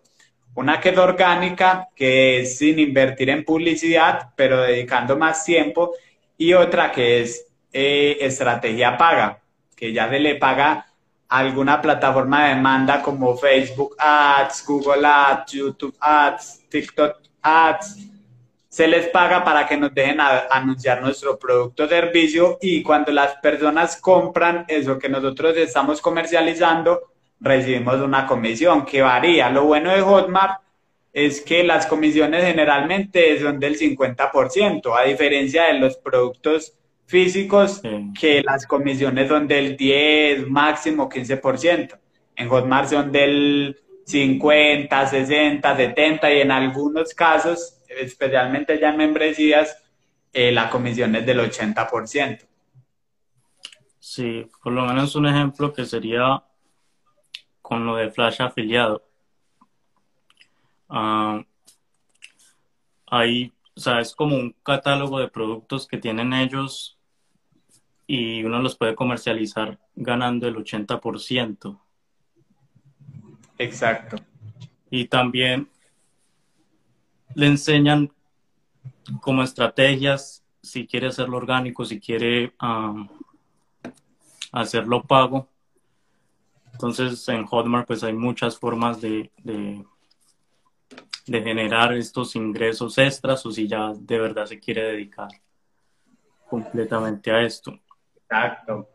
Una 0.54 0.80
que 0.80 0.90
es 0.90 0.98
orgánica, 1.00 1.88
que 1.96 2.42
es 2.42 2.60
sin 2.60 2.78
invertir 2.78 3.32
en 3.32 3.44
publicidad, 3.44 4.30
pero 4.36 4.62
dedicando 4.62 5.18
más 5.18 5.44
tiempo, 5.44 5.96
y 6.38 6.54
otra 6.54 6.92
que 6.92 7.22
es 7.22 7.48
eh, 7.74 8.20
estrategia 8.22 8.98
paga, 8.98 9.42
que 9.76 9.94
ya 9.94 10.08
se 10.12 10.20
le 10.20 10.36
paga 10.36 10.91
alguna 11.32 11.82
plataforma 11.82 12.44
de 12.44 12.56
demanda 12.56 13.02
como 13.02 13.38
Facebook 13.38 13.96
Ads, 13.98 14.66
Google 14.68 15.08
Ads, 15.08 15.52
YouTube 15.54 15.96
Ads, 15.98 16.68
TikTok 16.68 17.20
Ads, 17.42 17.98
se 18.68 18.86
les 18.86 19.08
paga 19.08 19.42
para 19.42 19.66
que 19.66 19.78
nos 19.78 19.94
dejen 19.94 20.20
anunciar 20.20 21.02
nuestro 21.02 21.40
producto 21.40 21.86
o 21.86 21.88
servicio 21.88 22.58
y 22.62 22.84
cuando 22.84 23.14
las 23.14 23.38
personas 23.38 23.96
compran 23.96 24.66
eso 24.68 25.00
que 25.00 25.08
nosotros 25.08 25.56
estamos 25.56 26.02
comercializando, 26.02 27.14
recibimos 27.40 28.02
una 28.02 28.28
comisión 28.28 28.86
que 28.86 29.02
varía. 29.02 29.50
Lo 29.50 29.64
bueno 29.64 29.92
de 29.92 30.02
Hotmart 30.02 30.62
es 31.14 31.40
que 31.40 31.64
las 31.64 31.88
comisiones 31.88 32.44
generalmente 32.44 33.40
son 33.40 33.58
del 33.58 33.80
50%, 33.80 35.00
a 35.00 35.04
diferencia 35.04 35.64
de 35.64 35.80
los 35.80 35.96
productos 35.96 36.74
físicos 37.12 37.82
que 38.18 38.42
las 38.42 38.66
comisiones 38.66 39.28
son 39.28 39.46
del 39.46 39.76
10, 39.76 40.48
máximo 40.48 41.10
15%. 41.10 42.00
En 42.38 42.48
Hotmart 42.48 42.88
son 42.88 43.12
del 43.12 43.78
50, 44.06 45.08
60, 45.08 45.76
70 45.76 46.34
y 46.34 46.40
en 46.40 46.52
algunos 46.52 47.14
casos, 47.14 47.82
especialmente 47.90 48.80
ya 48.80 48.92
en 48.92 48.98
membresías, 48.98 49.78
eh, 50.32 50.54
la 50.54 50.70
comisión 50.70 51.14
es 51.18 51.26
del 51.26 51.42
80%. 51.42 52.48
Sí, 54.00 54.48
por 54.64 54.72
lo 54.72 54.86
menos 54.86 55.14
un 55.16 55.28
ejemplo 55.28 55.74
que 55.74 55.86
sería 55.86 56.42
con 57.62 57.86
lo 57.86 57.98
de 57.98 58.10
Flash 58.10 58.42
afiliado. 58.42 59.04
Uh, 60.88 61.44
ahí, 63.08 63.52
o 63.76 63.80
sea, 63.80 64.00
es 64.00 64.16
como 64.16 64.38
un 64.38 64.56
catálogo 64.64 65.20
de 65.20 65.28
productos 65.28 65.86
que 65.88 65.98
tienen 65.98 66.32
ellos 66.32 66.98
y 68.14 68.44
uno 68.44 68.62
los 68.62 68.76
puede 68.76 68.94
comercializar 68.94 69.80
ganando 69.96 70.46
el 70.46 70.58
80%. 70.58 71.80
Exacto. 73.58 74.18
Y 74.90 75.06
también 75.06 75.70
le 77.36 77.48
enseñan 77.48 78.12
como 79.22 79.44
estrategias 79.44 80.44
si 80.62 80.86
quiere 80.88 81.08
hacerlo 81.08 81.38
orgánico, 81.38 81.86
si 81.86 82.02
quiere 82.02 82.54
hacerlo 84.52 85.04
pago. 85.04 85.48
Entonces 86.74 87.26
en 87.30 87.46
Hotmart 87.46 87.88
pues 87.88 88.04
hay 88.04 88.12
muchas 88.12 88.60
formas 88.60 89.00
de, 89.00 89.32
de, 89.38 89.86
de, 91.28 91.42
generar 91.42 91.94
estos 91.94 92.36
ingresos 92.36 92.98
extras 92.98 93.46
o 93.46 93.52
si 93.52 93.70
ya 93.70 93.94
de 93.98 94.20
verdad 94.20 94.48
se 94.48 94.60
quiere 94.60 94.84
dedicar 94.84 95.30
completamente 96.50 97.32
a 97.32 97.44
esto. 97.44 97.80
Exacto. 98.32 98.88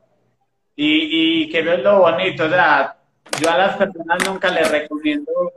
Y, 0.74 1.42
y 1.42 1.50
que 1.50 1.60
es 1.60 1.82
lo 1.82 2.00
bonito, 2.00 2.44
o 2.44 2.48
sea, 2.48 2.96
yo 3.40 3.50
a 3.50 3.58
las 3.58 3.76
personas 3.76 4.26
nunca 4.26 4.50
les 4.50 4.70
recomiendo 4.70 5.52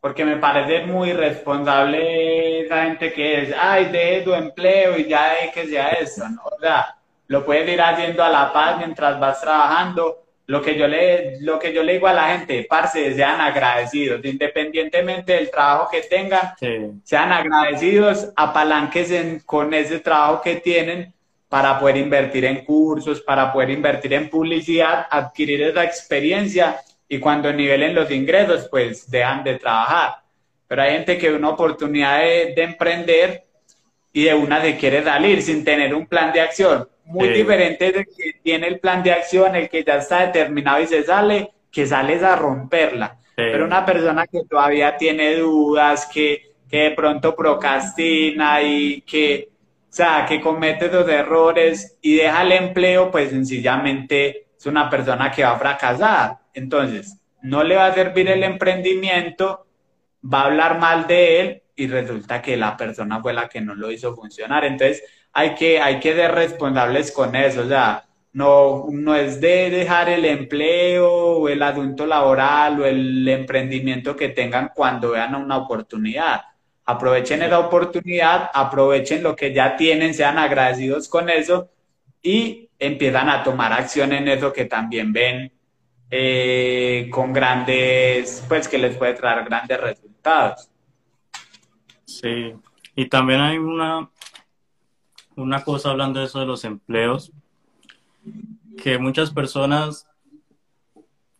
porque 0.00 0.24
me 0.24 0.36
parece 0.36 0.86
muy 0.86 1.12
responsable 1.12 2.60
esa 2.64 2.84
gente 2.84 3.12
que 3.12 3.42
es, 3.42 3.54
ay, 3.56 3.86
de 3.86 4.22
tu 4.24 4.32
empleo 4.32 4.98
y 4.98 5.06
ya 5.08 5.34
de 5.34 5.52
que 5.52 5.66
sea 5.66 5.90
eso, 5.90 6.28
¿no? 6.28 6.42
O 6.44 6.58
sea, 6.58 6.96
lo 7.28 7.44
puedes 7.44 7.68
ir 7.68 7.80
haciendo 7.80 8.24
a 8.24 8.30
la 8.30 8.52
paz 8.52 8.78
mientras 8.78 9.20
vas 9.20 9.40
trabajando. 9.40 10.24
Lo 10.46 10.60
que 10.62 10.76
yo 10.76 10.88
le, 10.88 11.40
lo 11.42 11.60
que 11.60 11.72
yo 11.72 11.84
le 11.84 11.92
digo 11.92 12.08
a 12.08 12.12
la 12.12 12.36
gente, 12.36 12.66
parce, 12.68 13.14
sean 13.14 13.40
agradecidos, 13.40 14.24
independientemente 14.24 15.34
del 15.34 15.50
trabajo 15.50 15.88
que 15.92 16.00
tengan, 16.00 16.54
sean 17.04 17.30
agradecidos, 17.30 18.32
apalánquense 18.34 19.42
con 19.46 19.72
ese 19.72 20.00
trabajo 20.00 20.40
que 20.42 20.56
tienen 20.56 21.14
para 21.50 21.80
poder 21.80 21.96
invertir 21.96 22.44
en 22.44 22.64
cursos, 22.64 23.20
para 23.22 23.52
poder 23.52 23.70
invertir 23.70 24.14
en 24.14 24.30
publicidad, 24.30 25.08
adquirir 25.10 25.60
esa 25.62 25.82
experiencia 25.82 26.80
y 27.08 27.18
cuando 27.18 27.52
nivelen 27.52 27.92
los 27.92 28.08
ingresos, 28.12 28.68
pues 28.70 29.10
dejan 29.10 29.42
de 29.42 29.58
trabajar. 29.58 30.22
Pero 30.68 30.82
hay 30.82 30.92
gente 30.92 31.18
que 31.18 31.32
una 31.32 31.48
oportunidad 31.48 32.20
de, 32.20 32.54
emprender 32.62 33.42
y 34.12 34.24
de 34.26 34.34
una 34.34 34.62
se 34.62 34.76
quiere 34.76 35.02
salir 35.02 35.42
sin 35.42 35.64
tener 35.64 35.92
un 35.92 36.06
plan 36.06 36.32
de 36.32 36.40
acción. 36.40 36.88
Muy 37.04 37.30
diferente 37.30 37.90
de 37.90 38.04
que 38.04 38.34
tiene 38.44 38.68
el 38.68 38.78
plan 38.78 39.02
de 39.02 39.10
acción, 39.10 39.56
el 39.56 39.68
que 39.68 39.82
ya 39.82 39.96
está 39.96 40.26
determinado 40.26 40.80
y 40.80 40.86
se 40.86 41.02
sale, 41.02 41.50
que 41.72 41.84
sales 41.84 42.22
a 42.22 42.36
romperla. 42.36 43.18
Pero 43.34 43.64
una 43.64 43.84
persona 43.84 44.24
que 44.28 44.44
todavía 44.48 44.96
tiene 44.96 45.34
dudas, 45.34 46.06
que, 46.06 46.52
que 46.70 46.82
de 46.82 46.90
pronto 46.92 47.34
procrastina 47.34 48.62
y 48.62 49.00
que, 49.00 49.48
o 49.90 49.92
sea, 49.92 50.24
que 50.24 50.40
comete 50.40 50.88
dos 50.88 51.08
errores 51.08 51.98
y 52.00 52.14
deja 52.14 52.42
el 52.42 52.52
empleo, 52.52 53.10
pues 53.10 53.30
sencillamente 53.30 54.46
es 54.56 54.66
una 54.66 54.88
persona 54.88 55.32
que 55.32 55.42
va 55.42 55.50
a 55.50 55.58
fracasar. 55.58 56.38
Entonces, 56.54 57.18
no 57.42 57.64
le 57.64 57.74
va 57.74 57.86
a 57.86 57.94
servir 57.94 58.28
el 58.28 58.44
emprendimiento, 58.44 59.66
va 60.22 60.42
a 60.42 60.44
hablar 60.44 60.78
mal 60.78 61.08
de 61.08 61.40
él 61.40 61.62
y 61.74 61.88
resulta 61.88 62.40
que 62.40 62.56
la 62.56 62.76
persona 62.76 63.20
fue 63.20 63.32
la 63.32 63.48
que 63.48 63.60
no 63.60 63.74
lo 63.74 63.90
hizo 63.90 64.14
funcionar. 64.14 64.64
Entonces, 64.64 65.02
hay 65.32 65.56
que, 65.56 65.80
hay 65.80 65.98
que 65.98 66.14
ser 66.14 66.30
responsables 66.32 67.10
con 67.10 67.34
eso. 67.34 67.62
O 67.62 67.68
sea, 67.68 68.04
no, 68.32 68.86
no 68.92 69.16
es 69.16 69.40
de 69.40 69.70
dejar 69.70 70.08
el 70.08 70.24
empleo 70.24 71.10
o 71.12 71.48
el 71.48 71.60
adulto 71.64 72.06
laboral 72.06 72.80
o 72.80 72.86
el 72.86 73.26
emprendimiento 73.26 74.14
que 74.14 74.28
tengan 74.28 74.70
cuando 74.72 75.10
vean 75.10 75.34
una 75.34 75.56
oportunidad. 75.56 76.42
Aprovechen 76.84 77.42
esa 77.42 77.58
oportunidad, 77.58 78.50
aprovechen 78.52 79.22
lo 79.22 79.36
que 79.36 79.52
ya 79.52 79.76
tienen, 79.76 80.14
sean 80.14 80.38
agradecidos 80.38 81.08
con 81.08 81.30
eso 81.30 81.68
y 82.22 82.68
empiezan 82.78 83.28
a 83.28 83.42
tomar 83.42 83.72
acción 83.72 84.12
en 84.12 84.28
eso 84.28 84.52
que 84.52 84.64
también 84.64 85.12
ven 85.12 85.52
eh, 86.10 87.08
con 87.12 87.32
grandes, 87.32 88.44
pues 88.48 88.66
que 88.66 88.78
les 88.78 88.96
puede 88.96 89.14
traer 89.14 89.44
grandes 89.44 89.80
resultados. 89.80 90.68
Sí, 92.04 92.54
y 92.96 93.08
también 93.08 93.40
hay 93.40 93.58
una, 93.58 94.10
una 95.36 95.62
cosa 95.62 95.90
hablando 95.90 96.18
de 96.18 96.26
eso 96.26 96.40
de 96.40 96.46
los 96.46 96.64
empleos, 96.64 97.30
que 98.82 98.98
muchas 98.98 99.30
personas 99.30 100.08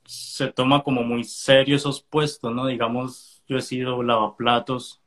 se 0.07 0.53
toma 0.53 0.83
como 0.83 1.03
muy 1.03 1.25
serio 1.25 1.77
esos 1.77 2.03
puestos, 2.03 2.55
¿no? 2.55 2.67
Digamos, 2.67 3.43
yo 3.47 3.59
he 3.59 3.63
sido 3.63 4.03
lavaplatos, 4.03 5.00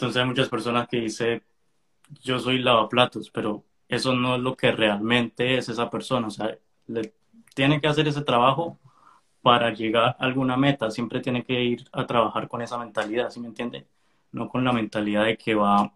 entonces 0.00 0.22
hay 0.22 0.26
muchas 0.26 0.48
personas 0.48 0.88
que 0.88 0.98
dicen, 0.98 1.42
yo 2.22 2.38
soy 2.38 2.60
lavaplatos, 2.60 3.28
pero 3.28 3.64
eso 3.86 4.14
no 4.14 4.36
es 4.36 4.40
lo 4.40 4.56
que 4.56 4.72
realmente 4.72 5.58
es 5.58 5.68
esa 5.68 5.90
persona, 5.90 6.28
o 6.28 6.30
sea, 6.30 6.56
le 6.86 7.12
tiene 7.54 7.82
que 7.82 7.86
hacer 7.86 8.08
ese 8.08 8.22
trabajo 8.22 8.78
para 9.42 9.74
llegar 9.74 10.16
a 10.18 10.24
alguna 10.24 10.56
meta, 10.56 10.90
siempre 10.90 11.20
tiene 11.20 11.44
que 11.44 11.62
ir 11.62 11.84
a 11.92 12.06
trabajar 12.06 12.48
con 12.48 12.62
esa 12.62 12.78
mentalidad, 12.78 13.28
¿sí 13.28 13.40
me 13.40 13.48
entiende? 13.48 13.86
No 14.32 14.48
con 14.48 14.64
la 14.64 14.72
mentalidad 14.72 15.26
de 15.26 15.36
que 15.36 15.54
va 15.54 15.82
a 15.82 15.92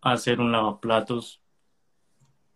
hacer 0.00 0.40
un 0.40 0.50
lavaplatos 0.50 1.42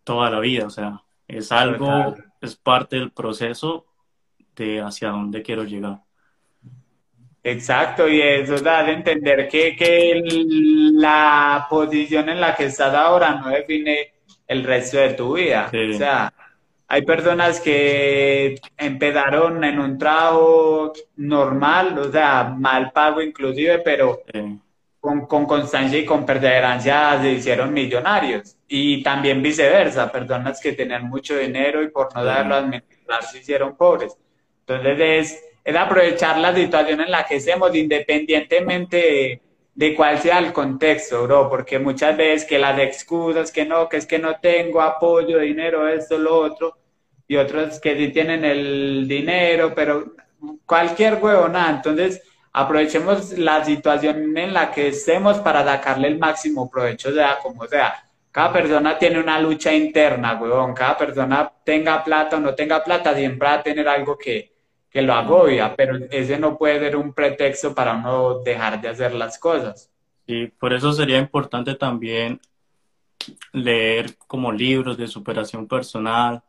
toda 0.04 0.30
la 0.30 0.40
vida, 0.40 0.66
o 0.66 0.70
sea, 0.70 1.02
es 1.28 1.52
algo, 1.52 2.14
es 2.40 2.56
parte 2.56 2.96
del 2.96 3.10
proceso 3.10 3.84
de 4.56 4.80
hacia 4.80 5.10
dónde 5.10 5.42
quiero 5.42 5.64
llegar. 5.64 6.00
Exacto, 7.46 8.08
y 8.08 8.22
eso 8.22 8.56
da 8.56 8.82
de 8.82 8.92
entender 8.92 9.48
que, 9.48 9.76
que 9.76 10.22
la 10.94 11.66
posición 11.68 12.30
en 12.30 12.40
la 12.40 12.56
que 12.56 12.64
estás 12.64 12.94
ahora 12.94 13.34
no 13.34 13.50
define 13.50 14.14
el 14.46 14.64
resto 14.64 14.96
de 14.96 15.10
tu 15.10 15.34
vida. 15.34 15.70
O 15.70 15.98
sea, 15.98 16.32
hay 16.88 17.02
personas 17.02 17.60
que 17.60 18.58
empezaron 18.78 19.62
en 19.62 19.78
un 19.78 19.98
trabajo 19.98 20.94
normal, 21.16 21.98
o 21.98 22.10
sea, 22.10 22.44
mal 22.44 22.92
pago 22.92 23.20
inclusive, 23.20 23.80
pero 23.80 24.22
con, 25.00 25.26
constancia 25.46 25.98
y 25.98 26.06
con 26.06 26.24
perseverancia 26.24 27.20
se 27.20 27.32
hicieron 27.32 27.74
millonarios. 27.74 28.56
Y 28.66 29.02
también 29.02 29.42
viceversa, 29.42 30.10
personas 30.10 30.60
que 30.62 30.72
tenían 30.72 31.08
mucho 31.08 31.36
dinero 31.36 31.82
y 31.82 31.90
por 31.90 32.14
no 32.14 32.24
darlo 32.24 32.54
a 32.54 32.58
administrar 32.58 33.22
se 33.22 33.40
hicieron 33.40 33.76
pobres. 33.76 34.16
Entonces 34.66 34.98
es, 35.00 35.44
es 35.64 35.74
aprovechar 35.74 36.38
la 36.38 36.54
situación 36.54 37.00
en 37.00 37.10
la 37.10 37.24
que 37.24 37.36
estemos 37.36 37.74
independientemente 37.74 38.96
de, 38.96 39.42
de 39.74 39.94
cuál 39.94 40.18
sea 40.18 40.38
el 40.38 40.52
contexto, 40.52 41.24
bro, 41.24 41.48
porque 41.48 41.78
muchas 41.78 42.16
veces 42.16 42.44
que 42.46 42.58
las 42.58 42.78
excusas, 42.78 43.50
que 43.50 43.64
no, 43.64 43.88
que 43.88 43.96
es 43.96 44.06
que 44.06 44.18
no 44.18 44.38
tengo 44.40 44.82
apoyo, 44.82 45.38
dinero, 45.40 45.88
esto, 45.88 46.18
lo 46.18 46.36
otro, 46.36 46.76
y 47.26 47.36
otros 47.36 47.80
que 47.80 47.96
sí 47.96 48.08
tienen 48.08 48.44
el 48.44 49.08
dinero, 49.08 49.72
pero 49.74 50.14
cualquier 50.66 51.22
nada. 51.22 51.70
Entonces, 51.70 52.22
aprovechemos 52.52 53.36
la 53.38 53.64
situación 53.64 54.36
en 54.36 54.52
la 54.52 54.70
que 54.70 54.88
estemos 54.88 55.38
para 55.38 55.64
sacarle 55.64 56.08
el 56.08 56.18
máximo 56.18 56.70
provecho, 56.70 57.12
sea 57.12 57.38
como 57.42 57.66
sea. 57.66 58.04
Cada 58.30 58.52
persona 58.52 58.98
tiene 58.98 59.20
una 59.20 59.40
lucha 59.40 59.72
interna, 59.72 60.40
huevón. 60.40 60.74
Cada 60.74 60.98
persona 60.98 61.50
tenga 61.64 62.02
plata 62.02 62.36
o 62.36 62.40
no 62.40 62.54
tenga 62.54 62.82
plata, 62.82 63.14
siempre 63.14 63.48
va 63.48 63.54
a 63.54 63.62
tener 63.62 63.88
algo 63.88 64.18
que, 64.18 64.53
que 64.94 65.02
lo 65.02 65.12
agobia, 65.12 65.74
pero 65.74 65.96
ese 66.12 66.38
no 66.38 66.56
puede 66.56 66.78
ser 66.78 66.96
un 66.96 67.12
pretexto 67.12 67.74
para 67.74 67.94
uno 67.94 68.38
dejar 68.38 68.80
de 68.80 68.88
hacer 68.88 69.12
las 69.12 69.40
cosas. 69.40 69.90
Y 70.24 70.46
por 70.46 70.72
eso 70.72 70.92
sería 70.92 71.18
importante 71.18 71.74
también 71.74 72.40
leer 73.52 74.16
como 74.28 74.52
libros 74.52 74.96
de 74.96 75.08
superación 75.08 75.66
personal, 75.66 76.44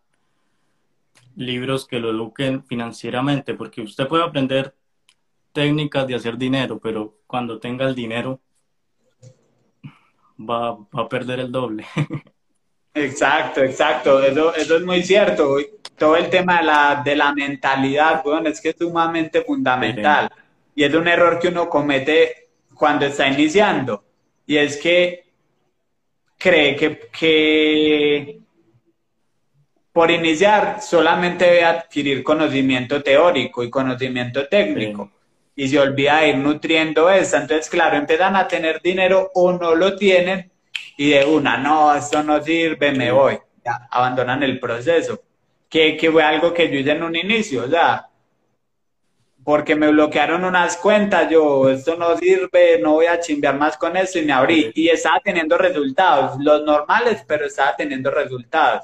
libros 1.35 1.87
que 1.87 1.99
lo 1.99 2.11
eduquen 2.11 2.63
financieramente, 2.63 3.55
porque 3.55 3.81
usted 3.81 4.07
puede 4.07 4.23
aprender 4.23 4.75
técnicas 5.51 6.05
de 6.05 6.13
hacer 6.13 6.37
dinero, 6.37 6.77
pero 6.77 7.17
cuando 7.25 7.59
tenga 7.59 7.87
el 7.87 7.95
dinero 7.95 8.39
va, 10.39 10.77
a 10.91 11.09
perder 11.09 11.39
el 11.39 11.51
doble. 11.51 11.83
Exacto, 12.95 13.61
exacto, 13.61 14.23
eso, 14.23 14.55
eso 14.55 14.77
es 14.77 14.83
muy 14.83 15.03
cierto. 15.03 15.57
Todo 15.97 16.15
el 16.15 16.29
tema 16.29 16.59
de 16.59 16.63
la, 16.63 17.01
de 17.03 17.15
la 17.15 17.33
mentalidad, 17.33 18.23
bueno, 18.23 18.47
es 18.49 18.61
que 18.61 18.69
es 18.69 18.77
sumamente 18.79 19.41
fundamental. 19.41 20.29
Y 20.73 20.83
es 20.83 20.93
un 20.93 21.07
error 21.07 21.37
que 21.39 21.49
uno 21.49 21.69
comete 21.69 22.47
cuando 22.73 23.05
está 23.05 23.27
iniciando. 23.27 24.01
Y 24.47 24.57
es 24.57 24.77
que 24.77 25.25
cree 26.37 26.75
que, 26.77 27.09
que 27.11 28.39
por 29.91 30.09
iniciar, 30.09 30.81
solamente 30.81 31.45
debe 31.45 31.65
adquirir 31.65 32.23
conocimiento 32.23 33.03
teórico 33.03 33.61
y 33.63 33.69
conocimiento 33.69 34.47
técnico. 34.47 35.11
Y 35.53 35.67
se 35.67 35.79
olvida 35.79 36.21
de 36.21 36.29
ir 36.29 36.37
nutriendo 36.37 37.09
eso. 37.09 37.35
Entonces, 37.35 37.69
claro, 37.69 37.97
empiezan 37.97 38.37
a 38.37 38.47
tener 38.47 38.81
dinero 38.81 39.31
o 39.33 39.51
no 39.51 39.75
lo 39.75 39.97
tienen 39.97 40.51
y 40.97 41.11
de 41.11 41.25
una, 41.25 41.57
no, 41.57 41.93
esto 41.95 42.23
no 42.23 42.41
sirve, 42.41 42.91
me 42.91 43.11
voy. 43.11 43.37
Ya, 43.63 43.87
abandonan 43.91 44.43
el 44.43 44.59
proceso. 44.59 45.21
Que, 45.69 45.97
que 45.97 46.11
fue 46.11 46.23
algo 46.23 46.53
que 46.53 46.69
yo 46.69 46.79
hice 46.79 46.91
en 46.91 47.03
un 47.03 47.15
inicio, 47.15 47.63
o 47.63 47.67
sea, 47.67 48.07
porque 49.43 49.75
me 49.75 49.89
bloquearon 49.89 50.45
unas 50.45 50.77
cuentas, 50.77 51.29
yo, 51.29 51.69
esto 51.69 51.95
no 51.97 52.15
sirve, 52.17 52.79
no 52.79 52.93
voy 52.93 53.07
a 53.07 53.19
chimbear 53.19 53.57
más 53.57 53.77
con 53.77 53.97
eso 53.97 54.19
y 54.19 54.25
me 54.25 54.33
abrí. 54.33 54.71
Y 54.73 54.89
estaba 54.89 55.19
teniendo 55.19 55.57
resultados, 55.57 56.37
los 56.39 56.63
normales, 56.63 57.23
pero 57.27 57.45
estaba 57.45 57.75
teniendo 57.75 58.09
resultados 58.11 58.83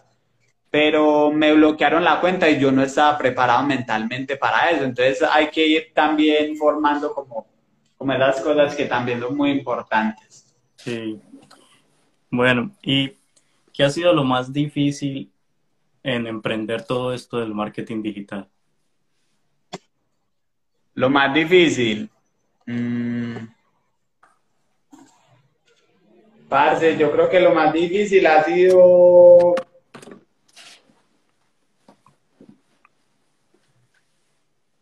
pero 0.72 1.32
me 1.32 1.54
bloquearon 1.54 2.04
la 2.04 2.22
cuenta 2.22 2.50
y 2.50 2.58
yo 2.58 2.72
no 2.72 2.82
estaba 2.82 3.18
preparado 3.18 3.62
mentalmente 3.64 4.38
para 4.38 4.72
eso. 4.72 4.86
Entonces 4.86 5.22
hay 5.30 5.50
que 5.50 5.68
ir 5.68 5.92
también 5.94 6.56
formando 6.56 7.14
como, 7.14 7.46
como 7.98 8.14
esas 8.14 8.40
cosas 8.40 8.74
que 8.74 8.86
también 8.86 9.20
son 9.20 9.36
muy 9.36 9.52
importantes. 9.52 10.56
Sí. 10.78 11.20
Bueno, 12.32 12.72
¿y 12.82 13.18
qué 13.74 13.84
ha 13.84 13.90
sido 13.90 14.14
lo 14.14 14.24
más 14.24 14.54
difícil 14.54 15.30
en 16.02 16.28
emprender 16.28 16.84
todo 16.86 17.14
esto 17.14 17.38
del 17.40 17.54
marketing 17.54 18.02
digital? 18.02 18.50
Lo 20.94 21.10
más 21.10 21.34
difícil. 21.34 22.10
Mm. 22.66 23.36
Yo 26.98 27.12
creo 27.12 27.30
que 27.30 27.40
lo 27.40 27.54
más 27.54 27.74
difícil 27.74 28.26
ha 28.28 28.44
sido 28.44 29.56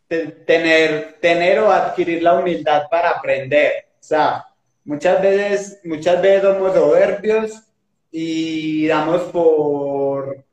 tener, 0.08 1.18
tener 1.20 1.60
o 1.60 1.70
adquirir 1.70 2.22
la 2.22 2.34
humildad 2.34 2.84
para 2.90 3.10
aprender. 3.10 3.86
O 3.94 4.02
sea, 4.02 4.49
muchas 4.90 5.22
veces, 5.22 5.80
muchas 5.84 6.20
veces 6.20 6.42
somos 6.42 6.74
soberbios 6.74 7.62
y 8.10 8.88
damos 8.88 9.22
por, 9.30 10.44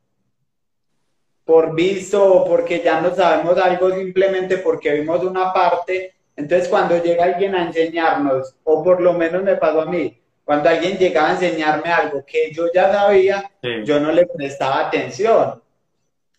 por 1.43 1.73
visto 1.73 2.23
o 2.23 2.45
porque 2.45 2.81
ya 2.83 3.01
no 3.01 3.15
sabemos 3.15 3.57
algo 3.57 3.89
simplemente 3.89 4.59
porque 4.59 4.91
vimos 4.93 5.23
una 5.23 5.51
parte. 5.51 6.13
Entonces 6.35 6.69
cuando 6.69 7.01
llega 7.01 7.25
alguien 7.25 7.55
a 7.55 7.65
enseñarnos, 7.65 8.55
o 8.63 8.83
por 8.83 9.01
lo 9.01 9.13
menos 9.13 9.41
me 9.41 9.55
pasó 9.55 9.81
a 9.81 9.85
mí, 9.87 10.21
cuando 10.45 10.69
alguien 10.69 10.99
llegaba 10.99 11.29
a 11.29 11.33
enseñarme 11.33 11.91
algo 11.91 12.23
que 12.23 12.51
yo 12.51 12.71
ya 12.71 12.91
sabía, 12.91 13.51
yo 13.83 13.99
no 13.99 14.11
le 14.11 14.27
prestaba 14.27 14.87
atención. 14.87 15.63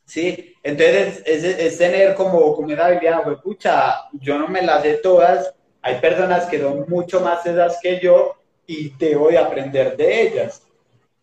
¿sí? 0.04 0.54
Entonces, 0.62 1.20
es, 1.26 1.78
tener 1.78 2.14
como, 2.14 2.54
como 2.54 2.70
esa 2.70 2.86
habilidad, 2.86 3.24
pues, 3.24 3.38
pucha, 3.38 4.08
yo 4.12 4.38
no 4.38 4.46
me 4.46 4.62
las 4.62 4.82
sé 4.82 4.94
todas, 4.94 5.52
hay 5.82 5.96
personas 6.00 6.46
que 6.46 6.60
son 6.60 6.84
mucho 6.88 7.20
más 7.20 7.44
esas 7.46 7.78
que 7.80 8.00
yo 8.00 8.36
y 8.66 8.90
debo 8.98 9.28
de 9.28 9.38
aprender 9.38 9.96
de 9.96 10.22
ellas. 10.22 10.62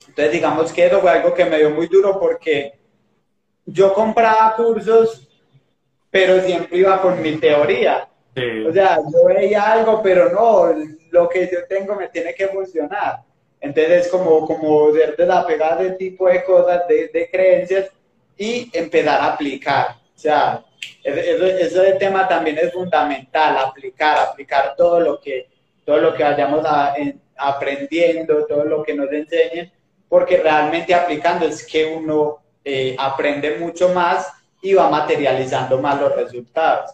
Entonces, 0.07 0.31
digamos 0.31 0.71
que 0.71 0.85
eso 0.85 0.99
fue 0.99 1.11
algo 1.11 1.33
que 1.33 1.45
me 1.45 1.57
dio 1.57 1.69
muy 1.69 1.87
duro 1.87 2.19
porque 2.19 2.73
yo 3.65 3.93
compraba 3.93 4.55
cursos, 4.55 5.27
pero 6.09 6.39
siempre 6.41 6.77
iba 6.77 7.01
con 7.01 7.21
mi 7.21 7.37
teoría. 7.37 8.07
O 8.67 8.73
sea, 8.73 8.97
yo 8.97 9.25
veía 9.25 9.71
algo, 9.71 10.01
pero 10.03 10.29
no, 10.29 10.73
lo 11.11 11.29
que 11.29 11.49
yo 11.51 11.65
tengo 11.67 11.95
me 11.95 12.09
tiene 12.09 12.33
que 12.33 12.47
funcionar. 12.47 13.21
Entonces, 13.61 14.09
como, 14.09 14.45
como 14.45 14.91
ser 14.91 15.15
desapegado 15.15 15.83
de 15.83 15.91
tipo 15.91 16.27
de 16.27 16.43
cosas, 16.43 16.87
de, 16.87 17.07
de 17.07 17.29
creencias, 17.31 17.89
y 18.37 18.69
empezar 18.73 19.21
a 19.21 19.33
aplicar. 19.33 19.95
O 20.15 20.19
sea, 20.19 20.64
ese, 21.03 21.93
tema 21.93 22.27
también 22.27 22.57
es 22.57 22.73
fundamental, 22.73 23.57
aplicar, 23.57 24.17
aplicar 24.17 24.75
todo 24.75 24.99
lo 24.99 25.19
que, 25.19 25.49
todo 25.85 25.97
lo 25.97 26.13
que 26.13 26.23
vayamos 26.23 26.65
aprendiendo, 27.37 28.45
todo 28.45 28.65
lo 28.65 28.83
que 28.83 28.93
nos 28.93 29.11
enseñen, 29.11 29.71
porque 30.09 30.37
realmente 30.37 30.93
aplicando 30.93 31.45
es 31.45 31.65
que 31.65 31.85
uno 31.85 32.39
eh, 32.63 32.95
aprende 32.97 33.57
mucho 33.59 33.89
más 33.89 34.31
y 34.61 34.73
va 34.73 34.89
materializando 34.89 35.79
más 35.79 35.99
los 35.99 36.15
resultados. 36.15 36.91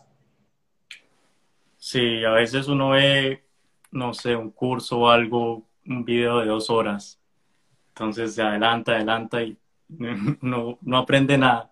Sí, 1.78 2.24
a 2.24 2.32
veces 2.32 2.68
uno 2.68 2.90
ve, 2.90 3.44
no 3.92 4.14
sé, 4.14 4.36
un 4.36 4.52
curso 4.52 5.00
o 5.00 5.10
algo, 5.10 5.64
un 5.86 6.06
video 6.06 6.40
de 6.40 6.48
dos 6.48 6.70
horas, 6.70 7.20
entonces 7.90 8.36
se 8.36 8.42
adelanta, 8.42 8.94
adelanta 8.94 9.42
y 9.42 9.58
no, 10.42 10.78
no 10.82 10.98
aprende 10.98 11.38
nada. 11.38 11.71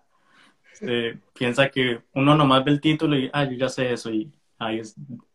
Este, 0.79 1.19
piensa 1.33 1.69
que 1.69 2.01
uno 2.13 2.35
nomás 2.35 2.63
ve 2.63 2.71
el 2.71 2.79
título 2.79 3.17
y, 3.17 3.29
ah, 3.33 3.43
yo 3.43 3.57
ya 3.57 3.67
sé 3.67 3.91
eso 3.91 4.11
y 4.11 4.31
ahí 4.57 4.81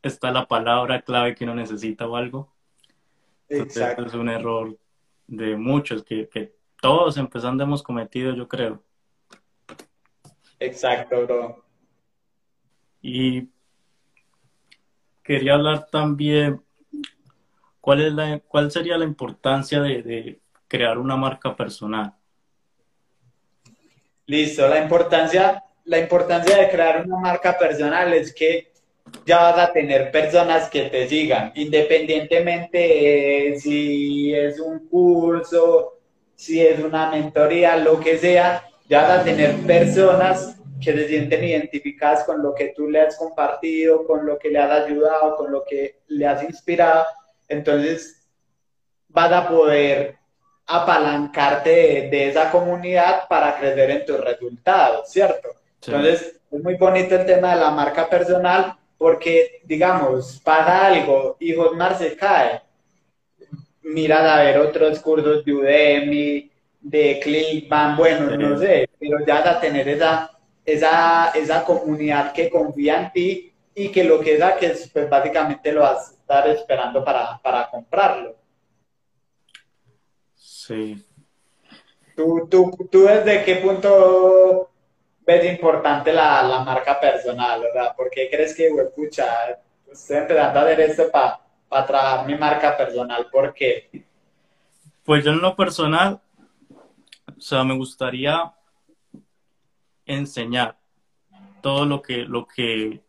está 0.02 0.30
la 0.30 0.46
palabra 0.48 1.02
clave 1.02 1.34
que 1.34 1.44
uno 1.44 1.54
necesita 1.54 2.06
o 2.06 2.16
algo. 2.16 2.50
Exacto. 3.48 4.06
es 4.06 4.14
un 4.14 4.30
error 4.30 4.76
de 5.26 5.56
muchos 5.56 6.02
que, 6.02 6.28
que 6.28 6.54
todos 6.80 7.18
empezando 7.18 7.62
hemos 7.62 7.82
cometido, 7.82 8.34
yo 8.34 8.48
creo. 8.48 8.82
Exacto, 10.58 11.26
bro. 11.26 11.64
Y 13.02 13.50
quería 15.22 15.54
hablar 15.54 15.88
también, 15.90 16.62
¿cuál, 17.82 18.00
es 18.00 18.14
la, 18.14 18.40
cuál 18.40 18.70
sería 18.70 18.96
la 18.96 19.04
importancia 19.04 19.82
de 19.82 20.40
crear 20.68 20.98
una 20.98 21.16
marca 21.16 21.54
personal? 21.54 22.14
Listo, 24.26 24.66
la 24.68 24.78
importancia, 24.78 25.62
la 25.84 25.98
importancia 25.98 26.56
de 26.56 26.70
crear 26.70 27.04
una 27.04 27.18
marca 27.18 27.58
personal 27.58 28.12
es 28.14 28.34
que 28.34 28.72
ya 29.26 29.38
vas 29.38 29.58
a 29.58 29.72
tener 29.72 30.10
personas 30.10 30.70
que 30.70 30.84
te 30.84 31.08
sigan, 31.08 31.52
independientemente 31.54 33.56
si 33.58 34.34
es 34.34 34.58
un 34.58 34.88
curso, 34.88 35.98
si 36.34 36.60
es 36.60 36.80
una 36.80 37.10
mentoría, 37.10 37.76
lo 37.76 38.00
que 38.00 38.18
sea, 38.18 38.64
ya 38.88 39.02
vas 39.02 39.20
a 39.20 39.24
tener 39.24 39.54
personas 39.66 40.58
que 40.82 40.92
se 40.92 41.08
sienten 41.08 41.44
identificadas 41.44 42.24
con 42.24 42.42
lo 42.42 42.54
que 42.54 42.72
tú 42.76 42.88
le 42.88 43.00
has 43.00 43.16
compartido, 43.16 44.06
con 44.06 44.26
lo 44.26 44.38
que 44.38 44.50
le 44.50 44.58
has 44.58 44.86
ayudado, 44.86 45.36
con 45.36 45.52
lo 45.52 45.64
que 45.64 46.00
le 46.08 46.26
has 46.26 46.42
inspirado. 46.42 47.04
Entonces, 47.48 48.28
vas 49.08 49.32
a 49.32 49.48
poder 49.48 50.16
apalancarte 50.66 52.08
de, 52.10 52.28
esa 52.28 52.50
comunidad 52.50 53.28
para 53.28 53.58
crecer 53.58 53.90
en 53.90 54.06
tus 54.06 54.20
resultados, 54.20 55.10
¿cierto? 55.10 55.48
Entonces, 55.84 56.40
es 56.50 56.62
muy 56.62 56.76
bonito 56.76 57.14
el 57.14 57.26
tema 57.26 57.54
de 57.54 57.60
la 57.60 57.70
marca 57.70 58.08
personal 58.08 58.74
porque, 58.96 59.60
digamos, 59.64 60.40
para 60.42 60.86
algo 60.86 61.36
y 61.38 61.54
Hotmart 61.54 61.98
se 61.98 62.16
cae, 62.16 62.62
mira 63.82 64.34
a 64.34 64.42
ver 64.42 64.58
otros 64.58 64.98
cursos 65.00 65.44
de 65.44 65.52
Udemy, 65.52 66.50
de 66.80 67.20
Clickbank, 67.22 67.98
bueno, 67.98 68.36
no 68.36 68.58
sé, 68.58 68.88
pero 68.98 69.18
ya 69.26 69.40
vas 69.40 69.46
a 69.46 69.60
tener 69.60 69.88
esa, 69.88 70.30
esa, 70.64 71.30
esa 71.34 71.64
comunidad 71.64 72.32
que 72.32 72.48
confía 72.48 73.02
en 73.02 73.12
ti 73.12 73.52
y 73.74 73.88
que 73.88 74.04
lo 74.04 74.20
que 74.20 74.38
da 74.38 74.56
que 74.56 74.74
pues 74.92 75.10
básicamente 75.10 75.72
lo 75.72 75.80
vas 75.80 76.10
a 76.10 76.12
estar 76.12 76.48
esperando 76.48 77.04
para, 77.04 77.38
para 77.42 77.68
comprarlo. 77.68 78.36
Sí. 80.66 80.96
¿Tú, 82.16 82.48
tú, 82.50 82.88
tú 82.90 83.04
desde 83.04 83.44
qué 83.44 83.56
punto 83.56 84.70
ves 85.26 85.44
importante 85.44 86.10
la, 86.10 86.42
la 86.42 86.60
marca 86.60 86.98
personal, 86.98 87.60
verdad? 87.60 87.94
¿Por 87.94 88.08
qué 88.08 88.30
crees 88.30 88.54
que, 88.54 88.70
güey, 88.70 88.86
pucha, 88.96 89.60
estoy 89.92 90.16
empezando 90.16 90.60
a 90.60 90.62
hacer 90.62 90.80
esto 90.80 91.10
para 91.10 91.40
pa 91.68 91.84
trabajar 91.84 92.26
mi 92.26 92.34
marca 92.36 92.74
personal? 92.78 93.28
¿Por 93.30 93.52
qué? 93.52 94.06
Pues 95.04 95.22
yo 95.22 95.32
en 95.32 95.42
lo 95.42 95.54
personal, 95.54 96.22
o 97.36 97.40
sea, 97.40 97.62
me 97.62 97.76
gustaría 97.76 98.50
enseñar 100.06 100.78
todo 101.60 101.84
lo 101.84 102.00
que, 102.00 102.24
lo 102.24 102.46
que, 102.46 103.02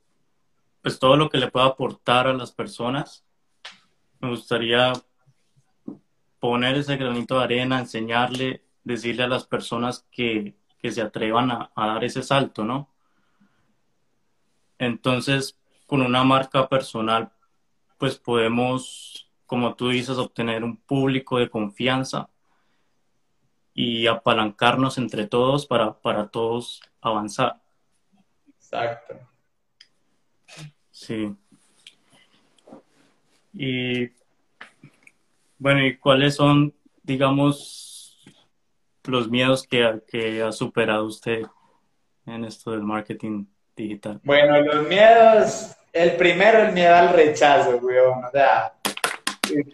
pues 0.81 0.99
todo 0.99 1.15
lo 1.15 1.29
que 1.29 1.37
le 1.37 1.49
pueda 1.49 1.67
aportar 1.67 2.27
a 2.27 2.33
las 2.33 2.51
personas. 2.51 3.23
Me 4.19 4.29
gustaría 4.29 4.91
poner 6.45 6.75
ese 6.75 6.95
granito 6.95 7.39
de 7.39 7.43
arena, 7.43 7.79
enseñarle, 7.79 8.63
decirle 8.83 9.23
a 9.23 9.27
las 9.27 9.47
personas 9.47 10.05
que, 10.11 10.55
se 10.83 11.01
atrevan 11.01 11.49
a, 11.49 11.71
dar 11.75 12.03
ese 12.03 12.21
salto, 12.21 12.63
¿no? 12.63 12.87
Entonces, 14.77 15.59
con 15.87 16.03
una 16.03 16.23
marca 16.23 16.69
personal, 16.69 17.31
pues 17.97 18.19
podemos, 18.19 19.27
como 19.47 19.73
tú 19.73 19.89
dices, 19.89 20.19
obtener 20.19 20.63
un 20.63 20.77
público 20.77 21.39
de 21.39 21.49
confianza 21.49 22.29
y 23.73 24.05
apalancarnos 24.05 24.99
entre 24.99 25.25
todos 25.25 25.65
para, 25.65 25.99
para 25.99 26.27
todos 26.27 26.79
avanzar. 27.01 27.59
Exacto. 28.47 29.15
Sí. 30.91 31.35
Y 33.51 34.11
bueno, 35.65 35.83
¿y 35.83 35.97
cuáles 35.97 36.35
son, 36.35 36.75
digamos, 37.01 38.23
los 39.03 39.27
miedos 39.31 39.65
que, 39.65 39.99
que 40.07 40.43
ha 40.43 40.51
superado 40.51 41.05
usted 41.05 41.41
en 42.27 42.45
esto 42.45 42.69
del 42.69 42.83
marketing 42.83 43.45
digital? 43.75 44.19
Bueno, 44.23 44.61
los 44.61 44.87
miedos, 44.87 45.75
el 45.91 46.17
primero, 46.17 46.67
el 46.67 46.71
miedo 46.71 46.93
al 46.93 47.13
rechazo, 47.13 47.77
weón. 47.77 48.25
O 48.25 48.29
sea, 48.29 48.73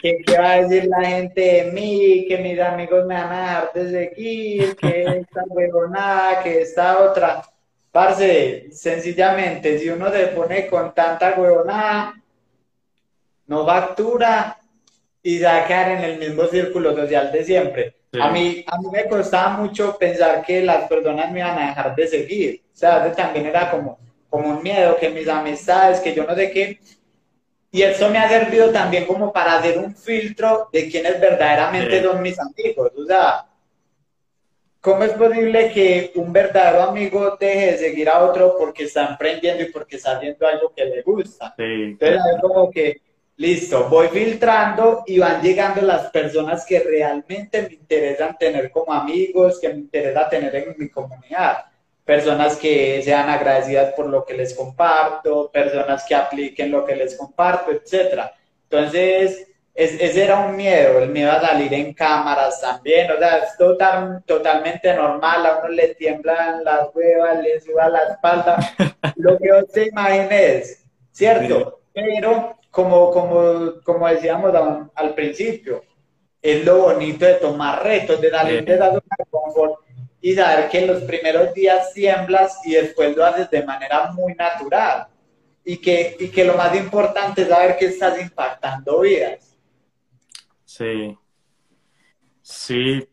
¿qué, 0.02 0.24
va 0.40 0.52
a 0.52 0.62
decir 0.62 0.88
la 0.88 1.06
gente 1.06 1.42
de 1.42 1.72
mí? 1.74 2.26
Que 2.26 2.38
mis 2.38 2.58
amigos 2.58 3.06
me 3.06 3.16
van 3.16 3.34
a 3.34 3.40
dejar 3.40 3.74
de 3.74 3.92
seguir, 3.92 4.76
que 4.78 5.04
esta 5.04 5.44
huevonada, 5.50 6.42
que 6.42 6.62
esta 6.62 7.02
otra. 7.02 7.44
Parce, 7.92 8.72
sencillamente, 8.72 9.78
si 9.78 9.90
uno 9.90 10.10
se 10.10 10.28
pone 10.28 10.68
con 10.68 10.94
tanta 10.94 11.36
huevonada, 11.38 12.14
no 13.48 13.66
factura 13.66 14.58
y 15.24 15.38
se 15.38 15.46
va 15.46 15.58
a 15.58 15.68
quedar 15.68 15.92
en 15.92 16.04
el 16.04 16.20
mismo 16.20 16.46
círculo 16.46 16.96
social 16.96 17.32
de 17.32 17.44
siempre. 17.44 17.96
A, 18.20 18.30
mí, 18.30 18.66
a 18.68 18.78
mí 18.78 18.88
me 18.92 19.08
costaba 19.08 19.58
mucho 19.58 19.98
pensar 19.98 20.44
que 20.44 20.62
las 20.62 20.88
personas 20.90 21.32
me 21.32 21.40
iban 21.40 21.58
a 21.58 21.68
dejar 21.68 21.96
de 21.96 22.08
seguir. 22.08 22.62
O 22.74 22.76
sea, 22.76 23.12
también 23.14 23.46
era 23.46 23.72
como, 23.72 24.00
como 24.30 24.50
un 24.50 24.64
miedo 24.64 24.98
que 24.98 25.10
mis 25.10 25.28
amistades, 25.28 26.00
que 26.00 26.14
yo 26.14 26.26
no 26.26 26.36
sé 26.36 26.52
qué. 26.52 26.80
y 27.72 27.84
eso 27.84 28.10
me 28.10 28.18
ha 28.18 28.28
servido 28.28 28.70
también 28.72 29.06
como 29.06 29.32
para 29.32 29.60
hacer 29.60 29.78
un 29.78 29.96
filtro 29.96 30.70
de 30.74 30.90
quiénes 30.90 31.22
verdaderamente 31.22 32.04
son 32.04 32.22
mis 32.22 32.38
amigos. 32.38 32.92
O 32.98 33.06
sea, 33.06 33.46
¿cómo 34.82 35.04
es 35.04 35.14
posible 35.14 35.72
que 35.72 36.12
un 36.16 36.34
verdadero 36.34 36.84
amigo 36.84 37.38
deje 37.40 37.72
de 37.74 37.78
seguir 37.78 38.10
a 38.10 38.26
otro 38.26 38.56
porque 38.58 38.86
está 38.86 39.06
emprendiendo 39.06 39.64
y 39.64 39.72
porque 39.72 39.96
está 39.96 40.18
haciendo 40.18 40.46
algo 40.48 40.74
que 40.76 40.84
le 40.84 41.02
gusta? 41.02 41.54
Entonces, 41.58 42.20
es 42.36 42.42
como 42.42 42.70
que, 42.70 43.00
listo, 43.42 43.90
voy 43.90 44.08
filtrando 44.10 45.04
y 45.08 45.18
van 45.18 45.42
llegando 45.42 45.82
las 45.82 46.12
personas 46.12 46.64
que 46.64 46.80
realmente 46.80 47.64
me 47.64 47.74
interesan 47.74 48.38
tener 48.38 48.70
como 48.70 48.94
amigos, 48.94 49.60
que 49.60 49.70
me 49.70 49.80
interesa 49.80 50.30
tener 50.30 50.56
en 50.56 50.76
mi 50.78 50.90
comunidad 50.90 51.66
personas 52.06 52.56
que 52.56 53.02
sean 53.02 53.30
agradecidas 53.32 53.94
por 53.94 54.08
lo 54.08 54.24
que 54.24 54.36
les 54.36 54.54
comparto, 54.54 55.50
personas 55.52 56.06
que 56.08 56.14
apliquen 56.14 56.72
lo 56.72 56.86
que 56.86 56.96
les 56.96 57.16
comparto, 57.16 57.72
etc. 57.72 58.30
Entonces, 58.70 59.48
ese 59.74 60.24
era 60.24 60.42
un 60.42 60.56
miedo, 60.56 61.00
el 61.00 61.10
miedo 61.10 61.32
a 61.32 61.42
salir 61.42 61.74
en 61.74 61.96
cámaras 61.96 62.62
también, 62.62 63.10
o 63.10 63.18
sea, 63.18 63.38
es 63.40 63.58
total, 63.58 64.22
totalmente 64.28 64.94
normal, 64.94 65.46
a 65.48 65.58
uno 65.60 65.70
le 65.70 65.96
tiemblan 65.96 66.64
las 66.64 66.94
huevas, 66.94 67.42
le 67.42 67.60
suba 67.60 67.90
la 67.90 68.04
espalda, 68.04 68.58
lo 69.16 69.40
que 69.40 69.52
os 69.52 69.78
imagines, 69.78 70.86
¿cierto? 71.12 71.81
Pero, 71.94 72.58
como, 72.70 73.12
como, 73.12 73.82
como 73.84 74.08
decíamos 74.08 74.54
al 74.96 75.14
principio, 75.14 75.84
es 76.42 76.66
lo 76.66 76.84
bonito 76.84 77.26
de 77.26 77.36
tomar 77.36 77.84
retos, 77.84 78.20
de 78.20 78.32
salir 78.32 78.66
de 78.66 78.78
la 78.78 78.88
zona 78.88 79.16
de 79.18 79.26
confort 79.30 79.82
y 80.22 80.34
saber 80.34 80.70
que 80.70 80.80
en 80.80 80.88
los 80.88 81.04
primeros 81.04 81.54
días 81.54 81.94
tiemblas 81.94 82.60
y 82.66 82.74
después 82.74 83.16
lo 83.16 83.26
haces 83.26 83.50
de 83.50 83.64
manera 83.64 84.12
muy 84.12 84.34
natural. 84.36 85.08
Y 85.64 85.78
que, 85.78 86.16
y 86.20 86.30
que 86.30 86.44
lo 86.44 86.56
más 86.56 86.76
importante 86.76 87.44
es 87.44 87.50
saber 87.50 87.78
que 87.78 87.86
estás 87.86 88.20
impactando 88.20 89.02
vidas. 89.02 89.56
Sí. 90.66 91.16
Sí. 92.42 93.08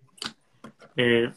Eh, 0.97 1.31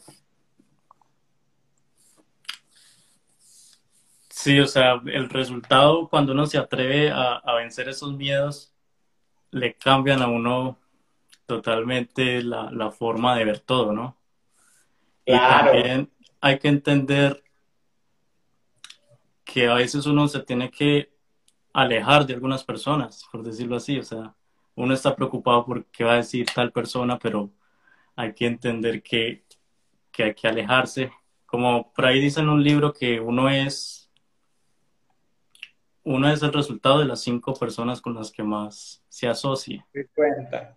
sí, 4.42 4.58
o 4.58 4.66
sea, 4.66 5.00
el 5.06 5.28
resultado 5.30 6.08
cuando 6.08 6.32
uno 6.32 6.46
se 6.46 6.58
atreve 6.58 7.10
a, 7.10 7.34
a 7.36 7.54
vencer 7.54 7.88
esos 7.88 8.12
miedos, 8.16 8.74
le 9.52 9.74
cambian 9.74 10.20
a 10.22 10.26
uno 10.26 10.78
totalmente 11.46 12.42
la, 12.42 12.70
la 12.72 12.90
forma 12.90 13.36
de 13.36 13.44
ver 13.44 13.60
todo, 13.60 13.92
¿no? 13.92 14.16
Y 15.24 15.32
también 15.36 16.10
hay 16.40 16.58
que 16.58 16.68
entender 16.68 17.44
que 19.44 19.68
a 19.68 19.74
veces 19.74 20.06
uno 20.06 20.26
se 20.26 20.40
tiene 20.40 20.70
que 20.70 21.12
alejar 21.72 22.26
de 22.26 22.34
algunas 22.34 22.64
personas, 22.64 23.24
por 23.30 23.44
decirlo 23.44 23.76
así. 23.76 23.98
O 23.98 24.02
sea, 24.02 24.34
uno 24.74 24.94
está 24.94 25.14
preocupado 25.14 25.64
por 25.64 25.84
qué 25.86 26.02
va 26.02 26.14
a 26.14 26.16
decir 26.16 26.46
tal 26.52 26.72
persona, 26.72 27.18
pero 27.18 27.50
hay 28.16 28.34
que 28.34 28.46
entender 28.46 29.02
que, 29.02 29.44
que 30.10 30.24
hay 30.24 30.34
que 30.34 30.48
alejarse. 30.48 31.12
Como 31.46 31.92
por 31.92 32.06
ahí 32.06 32.20
dicen 32.20 32.44
en 32.44 32.50
un 32.50 32.64
libro 32.64 32.92
que 32.92 33.20
uno 33.20 33.48
es 33.48 34.01
uno 36.04 36.30
es 36.30 36.42
el 36.42 36.52
resultado 36.52 36.98
de 36.98 37.04
las 37.04 37.22
cinco 37.22 37.54
personas 37.54 38.00
con 38.00 38.14
las 38.14 38.30
que 38.30 38.42
más 38.42 39.02
se 39.08 39.28
asocia. 39.28 39.86
cuenta. 40.14 40.76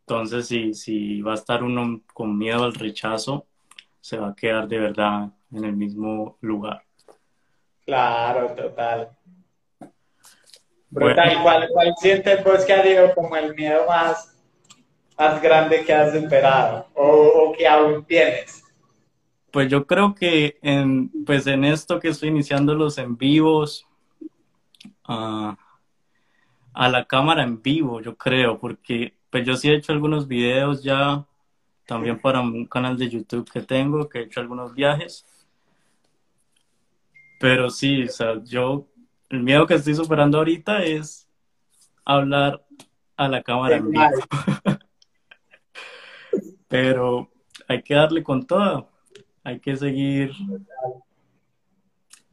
Entonces, 0.00 0.48
si, 0.48 0.74
si 0.74 1.22
va 1.22 1.32
a 1.32 1.36
estar 1.36 1.62
uno 1.62 2.02
con 2.12 2.36
miedo 2.36 2.64
al 2.64 2.74
rechazo, 2.74 3.46
se 4.00 4.18
va 4.18 4.28
a 4.28 4.34
quedar 4.34 4.68
de 4.68 4.78
verdad 4.78 5.30
en 5.52 5.64
el 5.64 5.76
mismo 5.76 6.36
lugar. 6.40 6.82
Claro, 7.86 8.54
total. 8.54 9.10
Brutal. 10.90 11.42
¿Cuál, 11.42 11.68
¿Cuál, 11.72 11.94
sientes 11.98 12.44
vos 12.44 12.64
que 12.64 12.72
ha 12.72 12.82
sido 12.82 13.14
como 13.14 13.34
el 13.36 13.54
miedo 13.54 13.86
más, 13.86 14.36
más 15.18 15.40
grande 15.40 15.84
que 15.84 15.92
has 15.92 16.12
superado 16.12 16.86
o, 16.94 17.54
que 17.56 17.66
aún 17.66 18.04
tienes? 18.04 18.62
Pues 19.50 19.70
yo 19.70 19.86
creo 19.86 20.14
que 20.14 20.58
en, 20.62 21.10
pues 21.24 21.46
en 21.46 21.64
esto 21.64 21.98
que 21.98 22.08
estoy 22.08 22.28
iniciando 22.28 22.74
los 22.74 22.98
en 22.98 23.16
vivos, 23.16 23.86
a 26.74 26.88
la 26.88 27.06
cámara 27.06 27.42
en 27.42 27.62
vivo, 27.62 28.00
yo 28.00 28.16
creo, 28.16 28.58
porque 28.58 29.14
pues 29.30 29.46
yo 29.46 29.56
sí 29.56 29.70
he 29.70 29.74
hecho 29.74 29.92
algunos 29.92 30.28
videos 30.28 30.82
ya 30.82 31.26
también 31.86 32.20
para 32.20 32.40
un 32.40 32.66
canal 32.66 32.96
de 32.96 33.08
YouTube 33.08 33.50
que 33.50 33.62
tengo, 33.62 34.08
que 34.08 34.20
he 34.20 34.22
hecho 34.24 34.40
algunos 34.40 34.74
viajes. 34.74 35.26
Pero 37.40 37.70
sí, 37.70 38.04
o 38.04 38.08
sea, 38.08 38.42
yo, 38.44 38.86
el 39.28 39.42
miedo 39.42 39.66
que 39.66 39.74
estoy 39.74 39.94
superando 39.94 40.38
ahorita 40.38 40.84
es 40.84 41.28
hablar 42.04 42.64
a 43.16 43.28
la 43.28 43.42
cámara 43.42 43.76
en 43.76 43.90
vivo. 43.90 44.04
Pero 46.68 47.30
hay 47.68 47.82
que 47.82 47.94
darle 47.94 48.22
con 48.22 48.46
todo. 48.46 48.88
Hay 49.44 49.60
que 49.60 49.76
seguir, 49.76 50.32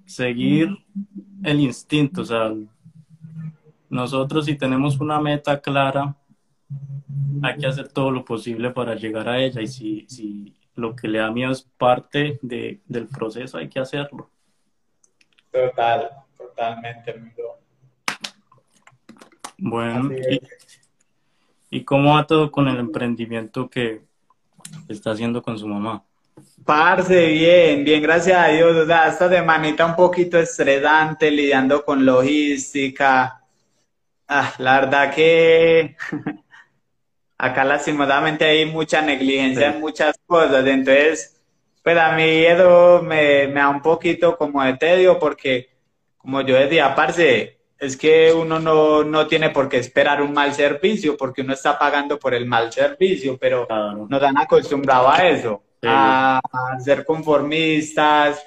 seguir 0.09 0.75
el 1.43 1.59
instinto. 1.59 2.21
O 2.21 2.25
sea, 2.25 2.51
nosotros 3.89 4.45
si 4.45 4.55
tenemos 4.55 4.99
una 4.99 5.21
meta 5.21 5.61
clara, 5.61 6.15
hay 7.43 7.57
que 7.57 7.67
hacer 7.67 7.89
todo 7.89 8.09
lo 8.09 8.25
posible 8.25 8.71
para 8.71 8.95
llegar 8.95 9.29
a 9.29 9.39
ella 9.39 9.61
y 9.61 9.67
si, 9.67 10.05
si 10.09 10.55
lo 10.75 10.95
que 10.95 11.07
le 11.07 11.19
da 11.19 11.31
miedo 11.31 11.51
es 11.51 11.61
parte 11.77 12.39
de, 12.41 12.81
del 12.87 13.07
proceso, 13.07 13.57
hay 13.57 13.69
que 13.69 13.79
hacerlo. 13.79 14.29
Total, 15.51 16.09
totalmente, 16.35 17.11
amigo. 17.11 17.59
Bueno, 19.57 20.09
y, 21.69 21.83
cómo 21.83 22.15
va 22.15 22.25
todo 22.25 22.51
con 22.51 22.67
el 22.67 22.77
emprendimiento 22.77 23.69
que 23.69 24.01
está 24.87 25.11
haciendo 25.11 25.43
con 25.43 25.59
su 25.59 25.67
mamá? 25.67 26.03
Parce, 26.65 27.27
bien, 27.27 27.83
bien, 27.83 28.01
gracias 28.01 28.37
a 28.37 28.47
Dios. 28.49 28.75
O 28.75 28.85
sea, 28.85 29.07
esta 29.07 29.29
semanita 29.29 29.85
un 29.85 29.95
poquito 29.95 30.37
estresante, 30.37 31.31
lidiando 31.31 31.83
con 31.83 32.05
logística. 32.05 33.41
Ah, 34.27 34.53
la 34.59 34.81
verdad 34.81 35.13
que 35.13 35.95
acá 37.39 37.63
lastimosamente 37.63 38.45
hay 38.45 38.65
mucha 38.65 39.01
negligencia 39.01 39.69
en 39.69 39.79
muchas 39.79 40.15
cosas, 40.27 40.67
entonces, 40.67 41.41
pues 41.81 41.97
a 41.97 42.11
mí 42.11 42.45
eso 42.45 43.01
me, 43.01 43.47
me, 43.47 43.61
da 43.61 43.69
un 43.69 43.81
poquito 43.81 44.37
como 44.37 44.61
de 44.63 44.75
tedio 44.75 45.17
porque, 45.17 45.69
como 46.17 46.41
yo 46.41 46.55
decía, 46.55 46.93
parce, 46.93 47.57
es 47.79 47.95
que 47.95 48.33
uno 48.33 48.59
no, 48.59 49.05
no, 49.05 49.25
tiene 49.25 49.51
por 49.51 49.69
qué 49.69 49.77
esperar 49.77 50.21
un 50.21 50.33
mal 50.33 50.53
servicio 50.53 51.15
porque 51.15 51.41
uno 51.41 51.53
está 51.53 51.79
pagando 51.79 52.19
por 52.19 52.33
el 52.33 52.45
mal 52.45 52.71
servicio, 52.73 53.37
pero 53.37 53.65
nos 54.09 54.21
han 54.21 54.37
acostumbrado 54.37 55.09
a 55.09 55.17
eso, 55.29 55.63
a, 55.83 56.41
ser 56.83 57.05
conformistas, 57.05 58.43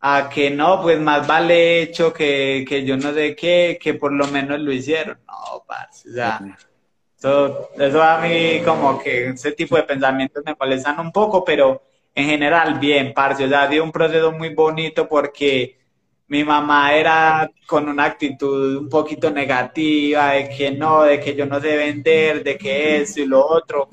a 0.00 0.28
que 0.32 0.50
no, 0.50 0.82
pues 0.82 1.00
más 1.00 1.26
vale 1.26 1.82
hecho 1.82 2.12
que, 2.12 2.64
que 2.68 2.84
yo 2.84 2.96
no 2.96 3.12
sé 3.12 3.34
qué, 3.34 3.78
que 3.80 3.94
por 3.94 4.12
lo 4.12 4.26
menos 4.28 4.60
lo 4.60 4.72
hicieron. 4.72 5.18
No, 5.26 5.64
parce, 5.66 6.08
o 6.08 6.12
sea, 6.12 6.40
eso, 7.78 8.02
a 8.02 8.20
mí 8.20 8.60
como 8.64 8.98
que 8.98 9.30
ese 9.30 9.52
tipo 9.52 9.76
de 9.76 9.82
pensamientos 9.82 10.42
me 10.44 10.54
molestan 10.58 11.00
un 11.00 11.10
poco, 11.12 11.44
pero 11.44 11.82
en 12.14 12.26
general 12.26 12.78
bien, 12.78 13.12
parce. 13.14 13.44
O 13.44 13.48
sea, 13.48 13.66
dio 13.66 13.82
un 13.84 13.92
proceso 13.92 14.32
muy 14.32 14.54
bonito 14.54 15.08
porque 15.08 15.78
mi 16.28 16.44
mamá 16.44 16.94
era 16.94 17.50
con 17.66 17.88
una 17.88 18.04
actitud 18.04 18.76
un 18.76 18.88
poquito 18.88 19.30
negativa, 19.30 20.32
de 20.32 20.48
que 20.48 20.70
no, 20.72 21.02
de 21.04 21.20
que 21.20 21.34
yo 21.34 21.46
no 21.46 21.60
sé 21.60 21.76
vender, 21.76 22.42
de 22.42 22.56
que 22.58 23.00
eso 23.02 23.20
y 23.20 23.26
lo 23.26 23.46
otro. 23.46 23.88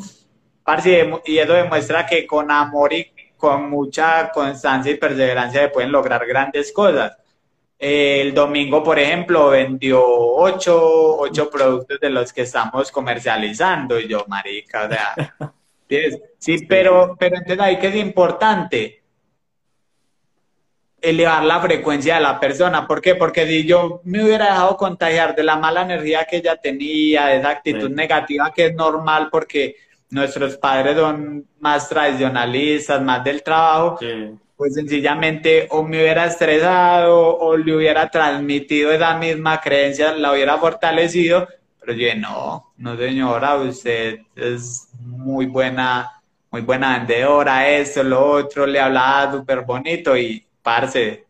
Parce, 0.63 1.12
y 1.26 1.38
eso 1.38 1.54
demuestra 1.54 2.06
que 2.06 2.26
con 2.26 2.49
amor 2.49 2.93
y 2.93 3.12
con 3.38 3.69
mucha 3.69 4.32
constancia 4.32 4.91
y 4.91 4.95
perseverancia 4.95 5.63
se 5.63 5.67
pueden 5.69 5.91
lograr 5.91 6.26
grandes 6.26 6.71
cosas. 6.71 7.17
El 7.78 8.34
domingo, 8.34 8.82
por 8.82 8.97
ejemplo, 8.97 9.49
vendió 9.49 10.02
ocho, 10.02 11.17
ocho 11.17 11.49
productos 11.49 11.99
de 11.99 12.10
los 12.10 12.32
que 12.32 12.43
estamos 12.43 12.89
comercializando. 12.89 13.99
Y 13.99 14.08
yo, 14.08 14.23
marica, 14.30 14.86
o 14.86 14.89
sea, 14.89 15.54
sí, 16.38 16.65
pero, 16.65 17.17
pero 17.19 17.36
entonces 17.36 17.60
ahí 17.60 17.78
que 17.78 17.88
es 17.88 17.95
importante 17.95 19.04
elevar 21.02 21.43
la 21.43 21.60
frecuencia 21.60 22.15
de 22.15 22.21
la 22.21 22.39
persona. 22.39 22.88
¿Por 22.88 23.02
qué? 23.02 23.15
Porque 23.15 23.45
si 23.45 23.65
yo 23.65 23.99
me 24.06 24.23
hubiera 24.23 24.45
dejado 24.45 24.78
contagiar 24.78 25.36
de 25.36 25.43
la 25.43 25.58
mala 25.58 25.82
energía 25.82 26.23
que 26.23 26.38
ella 26.38 26.56
tenía, 26.56 27.26
de 27.26 27.39
esa 27.39 27.49
actitud 27.49 27.89
negativa 27.89 28.54
que 28.56 28.67
es 28.67 28.73
normal 28.73 29.28
porque 29.30 29.76
nuestros 30.13 30.58
padres 30.58 30.95
son 30.95 31.45
más 31.60 31.89
tradicionalistas, 31.89 33.02
más 33.02 33.23
del 33.23 33.41
trabajo, 33.41 33.99
pues 34.56 34.76
sencillamente 34.76 35.67
o 35.71 35.84
me 35.84 36.02
hubiera 36.02 36.26
estresado 36.26 37.38
o 37.38 37.58
le 37.58 37.76
hubiera 37.76 38.10
transmitido 38.10 38.91
esa 38.91 39.17
misma 39.17 39.60
creencia, 39.60 40.13
la 40.13 40.32
hubiera 40.32 40.58
fortalecido, 40.58 41.47
pero 41.80 41.93
yo 41.93 42.15
no, 42.15 42.73
no 42.78 42.95
señora, 42.95 43.56
usted 43.56 44.19
es 44.36 44.88
muy 44.99 45.47
buena, 45.47 46.21
muy 46.52 46.62
buena 46.62 46.99
vendedora, 46.99 47.67
esto, 47.67 48.04
lo 48.04 48.23
otro, 48.23 48.67
le 48.67 48.80
hablaba 48.80 49.32
súper 49.32 49.62
bonito 49.62 50.15
y 50.15 50.45
parce, 50.62 51.26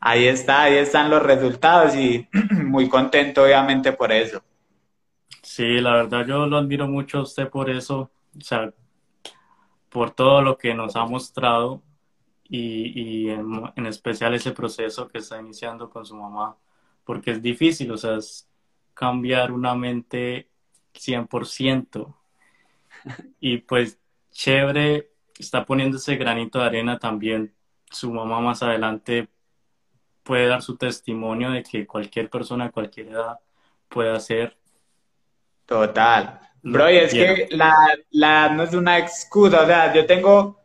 ahí 0.00 0.26
está, 0.26 0.62
ahí 0.62 0.76
están 0.76 1.10
los 1.10 1.22
resultados 1.22 1.94
y 1.94 2.26
muy 2.64 2.88
contento 2.88 3.44
obviamente 3.44 3.92
por 3.92 4.10
eso. 4.10 4.42
Sí, 5.54 5.80
la 5.80 5.94
verdad 5.94 6.26
yo 6.26 6.46
lo 6.46 6.56
admiro 6.58 6.88
mucho 6.88 7.18
a 7.18 7.22
usted 7.22 7.48
por 7.48 7.70
eso, 7.70 8.10
o 8.36 8.40
sea, 8.40 8.74
por 9.88 10.10
todo 10.10 10.42
lo 10.42 10.58
que 10.58 10.74
nos 10.74 10.96
ha 10.96 11.06
mostrado 11.06 11.80
y, 12.48 13.28
en, 13.30 13.86
especial 13.86 14.34
ese 14.34 14.50
proceso 14.50 15.06
que 15.08 15.18
está 15.18 15.40
iniciando 15.40 15.90
con 15.90 16.04
su 16.06 16.16
mamá, 16.16 16.56
porque 17.04 17.30
es 17.32 17.42
difícil, 17.42 17.92
o 17.92 17.96
sea, 17.96 18.16
es 18.16 18.48
cambiar 18.94 19.52
una 19.52 19.76
mente 19.76 20.48
100%. 20.94 22.16
Y 23.40 23.58
pues 23.58 24.00
chévere, 24.32 25.12
está 25.38 25.64
poniendo 25.64 25.98
ese 25.98 26.16
granito 26.16 26.58
de 26.58 26.66
arena 26.66 26.98
también. 26.98 27.54
Su 27.90 28.12
mamá 28.12 28.40
más 28.40 28.62
adelante 28.64 29.28
puede 30.24 30.48
dar 30.48 30.62
su 30.62 30.76
testimonio 30.76 31.50
de 31.52 31.62
que 31.62 31.86
cualquier 31.86 32.30
persona 32.30 32.72
cualquier 32.72 33.08
edad 33.08 33.38
puede 33.88 34.10
hacer. 34.10 34.58
Total. 35.66 36.40
Bro, 36.62 36.90
y 36.90 36.96
es 36.96 37.12
que 37.12 37.48
la, 37.50 37.74
la 38.10 38.48
no 38.48 38.62
es 38.62 38.72
una 38.72 38.98
excusa, 38.98 39.62
o 39.62 39.66
sea, 39.66 39.92
yo 39.92 40.06
tengo 40.06 40.64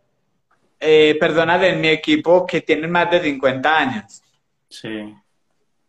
eh, 0.79 1.17
personas 1.19 1.61
en 1.63 1.81
mi 1.81 1.89
equipo 1.89 2.45
que 2.45 2.61
tienen 2.61 2.89
más 2.89 3.11
de 3.11 3.21
50 3.21 3.77
años. 3.77 4.21
Sí. 4.69 5.13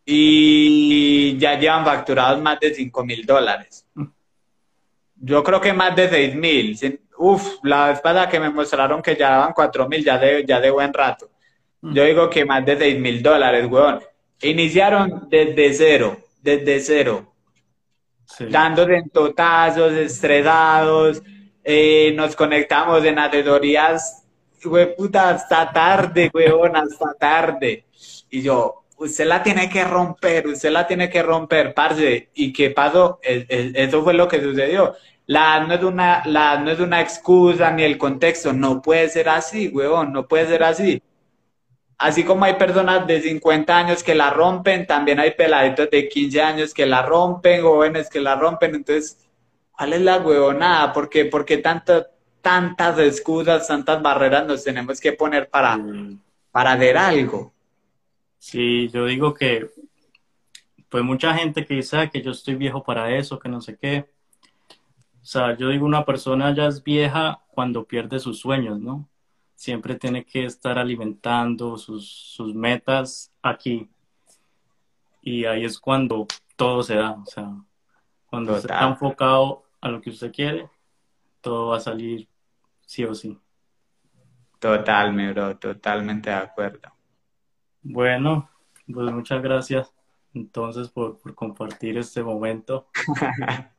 Y 0.04 1.38
ya 1.38 1.56
llevan 1.56 1.84
facturados 1.84 2.42
más 2.42 2.58
de 2.58 2.74
5 2.74 3.04
mil 3.04 3.24
dólares. 3.24 3.86
Yo 5.14 5.44
creo 5.44 5.60
que 5.60 5.72
más 5.72 5.94
de 5.94 6.08
6 6.08 6.34
mil. 6.34 6.76
Uf, 7.18 7.58
la 7.62 7.92
espada 7.92 8.28
que 8.28 8.40
me 8.40 8.50
mostraron 8.50 9.00
que 9.00 9.14
ya 9.14 9.30
daban 9.30 9.52
4 9.52 9.88
mil 9.88 10.02
ya 10.02 10.18
de, 10.18 10.44
ya 10.44 10.58
de 10.58 10.70
buen 10.70 10.92
rato. 10.92 11.30
Mm. 11.82 11.94
Yo 11.94 12.04
digo 12.04 12.28
que 12.28 12.44
más 12.44 12.66
de 12.66 12.76
6 12.76 12.98
mil 12.98 13.22
dólares, 13.22 13.66
weón. 13.70 14.00
Iniciaron 14.42 15.28
desde 15.28 15.72
cero, 15.74 16.18
desde 16.42 16.80
cero. 16.80 17.29
Sí. 18.36 18.46
Dándose 18.46 18.96
en 18.96 19.10
totazos, 19.10 19.92
estresados. 19.92 21.22
Eh, 21.62 22.12
nos 22.16 22.34
conectamos 22.36 23.04
en 23.04 23.18
asesorías 23.18 24.20
güey, 24.68 24.94
puta, 24.94 25.30
hasta 25.30 25.72
tarde, 25.72 26.30
weón, 26.32 26.76
hasta 26.76 27.14
tarde. 27.14 27.84
Y 28.30 28.42
yo, 28.42 28.84
usted 28.98 29.26
la 29.26 29.42
tiene 29.42 29.68
que 29.68 29.84
romper, 29.84 30.46
usted 30.46 30.70
la 30.70 30.86
tiene 30.86 31.08
que 31.08 31.22
romper, 31.22 31.74
parce. 31.74 32.30
¿Y 32.34 32.52
qué 32.52 32.70
pasó? 32.70 33.18
eso 33.22 34.02
fue 34.02 34.14
lo 34.14 34.28
que 34.28 34.42
sucedió. 34.42 34.94
La 35.26 35.60
no 35.60 35.74
es 35.74 35.82
una, 35.82 36.22
la 36.26 36.58
no 36.58 36.70
es 36.70 36.80
una 36.80 37.00
excusa 37.00 37.70
ni 37.70 37.84
el 37.84 37.96
contexto, 37.96 38.52
no 38.52 38.82
puede 38.82 39.08
ser 39.08 39.28
así, 39.28 39.68
weón, 39.68 40.12
no 40.12 40.26
puede 40.26 40.46
ser 40.46 40.64
así. 40.64 41.00
Así 42.00 42.24
como 42.24 42.46
hay 42.46 42.54
personas 42.54 43.06
de 43.06 43.20
50 43.20 43.76
años 43.76 44.02
que 44.02 44.14
la 44.14 44.30
rompen, 44.30 44.86
también 44.86 45.20
hay 45.20 45.32
peladitos 45.32 45.90
de 45.90 46.08
15 46.08 46.40
años 46.40 46.72
que 46.72 46.86
la 46.86 47.02
rompen, 47.02 47.60
jóvenes 47.60 48.08
que 48.08 48.22
la 48.22 48.36
rompen. 48.36 48.74
Entonces, 48.74 49.28
¿cuál 49.70 49.92
es 49.92 50.00
la 50.00 50.16
huevonada? 50.16 50.94
¿Por 50.94 51.10
qué, 51.10 51.26
¿Por 51.26 51.44
qué 51.44 51.58
tanto, 51.58 52.06
tantas 52.40 52.98
excusas, 52.98 53.68
tantas 53.68 54.00
barreras 54.00 54.46
nos 54.46 54.64
tenemos 54.64 54.98
que 54.98 55.12
poner 55.12 55.50
para, 55.50 55.78
para 56.50 56.74
ver 56.76 56.96
algo. 56.96 57.52
Sí, 58.38 58.88
yo 58.88 59.04
digo 59.04 59.34
que, 59.34 59.68
pues 60.88 61.04
mucha 61.04 61.34
gente 61.34 61.66
que 61.66 61.74
dice 61.74 62.08
que 62.10 62.22
yo 62.22 62.30
estoy 62.30 62.54
viejo 62.54 62.82
para 62.82 63.14
eso, 63.14 63.38
que 63.38 63.50
no 63.50 63.60
sé 63.60 63.76
qué. 63.76 64.08
O 65.22 65.26
sea, 65.26 65.54
yo 65.54 65.68
digo, 65.68 65.84
una 65.84 66.06
persona 66.06 66.54
ya 66.54 66.66
es 66.66 66.82
vieja 66.82 67.42
cuando 67.48 67.84
pierde 67.84 68.18
sus 68.18 68.40
sueños, 68.40 68.80
¿no? 68.80 69.06
Siempre 69.60 69.94
tiene 69.96 70.24
que 70.24 70.46
estar 70.46 70.78
alimentando 70.78 71.76
sus, 71.76 72.08
sus 72.08 72.54
metas 72.54 73.30
aquí. 73.42 73.90
Y 75.20 75.44
ahí 75.44 75.66
es 75.66 75.78
cuando 75.78 76.26
todo 76.56 76.82
se 76.82 76.94
da. 76.94 77.10
O 77.10 77.26
sea, 77.26 77.52
cuando 78.24 78.56
está 78.56 78.88
enfocado 78.88 79.64
a 79.82 79.90
lo 79.90 80.00
que 80.00 80.08
usted 80.08 80.32
quiere, 80.32 80.70
todo 81.42 81.68
va 81.68 81.76
a 81.76 81.80
salir 81.80 82.26
sí 82.86 83.04
o 83.04 83.14
sí. 83.14 83.38
Total, 84.58 85.12
mi 85.12 85.30
bro, 85.30 85.58
totalmente 85.58 86.30
de 86.30 86.36
acuerdo. 86.36 86.88
Bueno, 87.82 88.48
pues 88.86 89.12
muchas 89.12 89.42
gracias 89.42 89.92
entonces 90.32 90.88
por, 90.88 91.18
compartir 91.34 91.98
este 91.98 92.22
momento. 92.22 92.88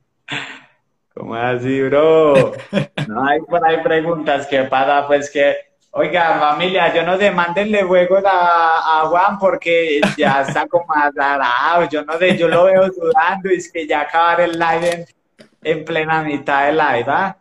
¿Cómo 1.16 1.34
así, 1.34 1.82
bro? 1.82 2.54
No 3.08 3.26
hay 3.26 3.42
por 3.42 3.66
ahí 3.66 3.82
preguntas 3.82 4.46
que 4.46 4.62
para, 4.66 5.08
pues 5.08 5.32
que, 5.32 5.71
oiga, 5.92 6.40
familia, 6.40 6.94
yo 6.94 7.04
no 7.04 7.18
demandenle 7.18 7.84
juegos 7.84 8.24
a, 8.26 9.02
a, 9.02 9.08
Juan 9.08 9.38
porque 9.38 10.00
ya 10.18 10.42
está 10.42 10.68
como 10.68 10.94
azarado, 10.94 11.88
yo 11.90 12.04
no 12.06 12.18
sé, 12.18 12.38
yo 12.38 12.48
lo 12.48 12.66
veo 12.66 12.92
sudando 12.92 13.52
y 13.52 13.58
es 13.58 13.72
que 13.72 13.86
ya 13.88 14.02
acabar 14.02 14.42
el 14.42 14.58
live 14.58 15.06
en, 15.62 15.86
plena 15.86 16.24
mitad 16.24 16.66
del 16.66 16.78
live, 16.78 17.06
¿ah? 17.08 17.38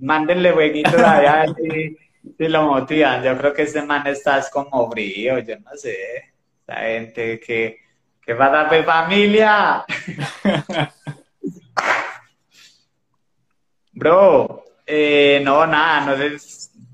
mándenle 0.00 0.52
huequitos 0.52 1.00
allá 1.00 1.46
si, 1.56 1.96
si 2.36 2.48
lo 2.48 2.62
motivan. 2.64 3.22
Yo 3.22 3.36
creo 3.38 3.52
que 3.54 3.62
ese 3.62 3.82
man 3.82 4.06
está 4.06 4.42
como 4.52 4.90
frío, 4.90 5.38
yo 5.38 5.58
no 5.60 5.70
sé. 5.76 6.32
La 6.66 6.76
gente 6.76 7.38
que, 7.40 7.78
que 8.20 8.34
va 8.34 8.46
a 8.46 8.50
dar 8.50 8.84
familia. 8.84 9.84
Bro, 13.92 14.64
eh, 14.86 15.40
no, 15.44 15.66
nada, 15.66 16.00
no 16.06 16.16
sé 16.16 16.38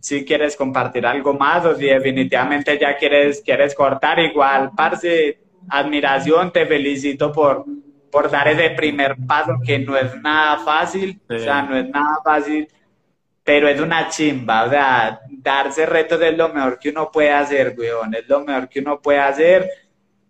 si 0.01 0.25
quieres 0.25 0.57
compartir 0.57 1.07
algo 1.07 1.35
más 1.35 1.65
o 1.65 1.75
si 1.75 1.87
definitivamente 1.87 2.79
ya 2.79 2.97
quieres, 2.97 3.43
quieres 3.43 3.75
cortar. 3.75 4.19
Igual, 4.19 4.71
parce, 4.77 5.39
admiración, 5.69 6.53
te 6.53 6.67
felicito 6.67 7.31
por, 7.33 7.65
por 8.11 8.31
dar 8.31 8.49
ese 8.49 8.71
primer 8.71 9.17
paso 9.27 9.55
que 9.65 9.79
no 9.79 9.97
es 9.97 10.15
nada 10.21 10.59
fácil, 10.59 11.21
o 11.29 11.39
sea, 11.39 11.63
no 11.63 11.77
es 11.77 11.89
nada 11.89 12.19
fácil 12.25 12.69
pero 13.51 13.69
es 13.69 13.81
una 13.81 14.09
chimba, 14.09 14.65
o 14.65 14.71
sea, 14.71 15.21
darse 15.29 15.85
retos 15.85 16.21
es 16.21 16.37
lo 16.37 16.51
mejor 16.51 16.79
que 16.79 16.91
uno 16.91 17.11
puede 17.11 17.33
hacer, 17.33 17.75
weón, 17.77 18.15
es 18.15 18.29
lo 18.29 18.45
mejor 18.45 18.69
que 18.69 18.79
uno 18.79 19.01
puede 19.01 19.19
hacer. 19.19 19.69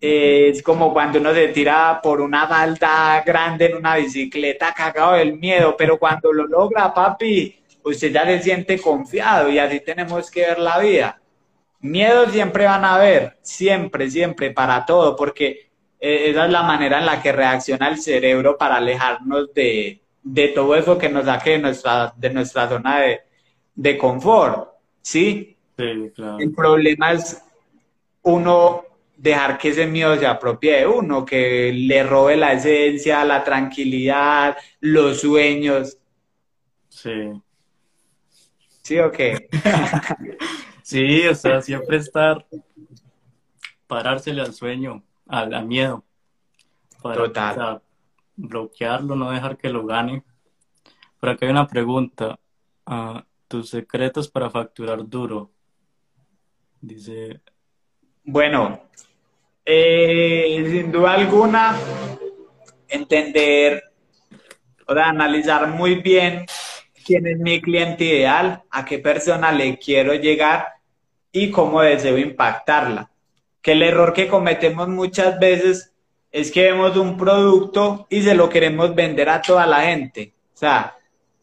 es 0.00 0.62
como 0.62 0.92
cuando 0.94 1.18
uno 1.18 1.34
se 1.34 1.48
tira 1.48 2.00
por 2.02 2.22
una 2.22 2.46
balda 2.46 3.22
grande 3.26 3.66
en 3.66 3.76
una 3.76 3.96
bicicleta 3.96 4.72
cagado 4.72 5.12
del 5.14 5.36
miedo, 5.36 5.76
pero 5.76 5.98
cuando 5.98 6.32
lo 6.32 6.46
logra, 6.46 6.94
papi, 6.94 7.59
usted 7.84 8.12
ya 8.12 8.24
se 8.24 8.42
siente 8.42 8.80
confiado 8.80 9.50
y 9.50 9.58
así 9.58 9.80
tenemos 9.80 10.30
que 10.30 10.40
ver 10.40 10.58
la 10.58 10.78
vida. 10.78 11.20
Miedo 11.80 12.28
siempre 12.28 12.66
van 12.66 12.84
a 12.84 12.96
haber, 12.96 13.38
siempre, 13.42 14.10
siempre, 14.10 14.50
para 14.50 14.84
todo, 14.84 15.16
porque 15.16 15.70
eh, 15.98 16.30
esa 16.30 16.46
es 16.46 16.52
la 16.52 16.62
manera 16.62 16.98
en 16.98 17.06
la 17.06 17.22
que 17.22 17.32
reacciona 17.32 17.88
el 17.88 17.98
cerebro 17.98 18.58
para 18.58 18.76
alejarnos 18.76 19.52
de, 19.54 20.00
de 20.22 20.48
todo 20.48 20.74
eso 20.76 20.98
que 20.98 21.08
nos 21.08 21.24
saque 21.24 21.50
de 21.50 21.58
nuestra, 21.58 22.12
de 22.16 22.30
nuestra 22.30 22.68
zona 22.68 23.00
de, 23.00 23.20
de 23.74 23.96
confort, 23.96 24.68
¿sí? 25.00 25.56
Sí, 25.78 26.12
claro. 26.14 26.38
El 26.38 26.52
problema 26.52 27.12
es 27.12 27.42
uno 28.22 28.84
dejar 29.16 29.58
que 29.58 29.68
ese 29.68 29.86
miedo 29.86 30.16
se 30.16 30.26
apropie 30.26 30.78
de 30.78 30.86
uno, 30.86 31.24
que 31.24 31.72
le 31.72 32.02
robe 32.02 32.36
la 32.36 32.52
esencia, 32.52 33.24
la 33.24 33.44
tranquilidad, 33.44 34.56
los 34.80 35.20
sueños. 35.20 35.98
Sí. 36.88 37.30
¿Sí 38.82 38.98
o 38.98 39.10
qué? 39.10 39.48
sí, 40.82 41.26
o 41.26 41.34
sea, 41.34 41.62
siempre 41.62 41.98
estar, 41.98 42.46
parársele 43.86 44.40
al 44.40 44.54
sueño, 44.54 45.02
al, 45.26 45.66
miedo. 45.66 46.04
Total 47.02 47.82
bloquearlo, 48.40 49.16
no 49.16 49.30
dejar 49.30 49.56
que 49.56 49.68
lo 49.68 49.86
gane. 49.86 50.24
Por 51.18 51.28
acá 51.28 51.46
hay 51.46 51.52
una 51.52 51.66
pregunta. 51.66 52.38
Ah, 52.86 53.24
¿Tus 53.48 53.70
secretos 53.70 54.30
para 54.30 54.50
facturar 54.50 55.06
duro? 55.08 55.50
Dice. 56.80 57.40
Bueno, 58.24 58.80
eh, 59.64 60.64
sin 60.70 60.92
duda 60.92 61.14
alguna, 61.14 61.76
entender, 62.88 63.82
o 64.86 64.94
sea, 64.94 65.08
analizar 65.08 65.68
muy 65.68 65.96
bien 65.96 66.46
quién 67.10 67.26
es 67.26 67.38
mi 67.40 67.60
cliente 67.60 68.04
ideal, 68.04 68.62
a 68.70 68.84
qué 68.84 69.00
persona 69.00 69.50
le 69.50 69.76
quiero 69.78 70.14
llegar 70.14 70.74
y 71.32 71.50
cómo 71.50 71.80
deseo 71.80 72.16
impactarla. 72.16 73.10
Que 73.60 73.72
el 73.72 73.82
error 73.82 74.12
que 74.12 74.28
cometemos 74.28 74.86
muchas 74.86 75.36
veces 75.40 75.92
es 76.30 76.52
que 76.52 76.70
vemos 76.70 76.96
un 76.96 77.16
producto 77.16 78.06
y 78.10 78.22
se 78.22 78.36
lo 78.36 78.48
queremos 78.48 78.94
vender 78.94 79.28
a 79.28 79.42
toda 79.42 79.66
la 79.66 79.80
gente. 79.80 80.34
O 80.54 80.56
sea, 80.56 80.96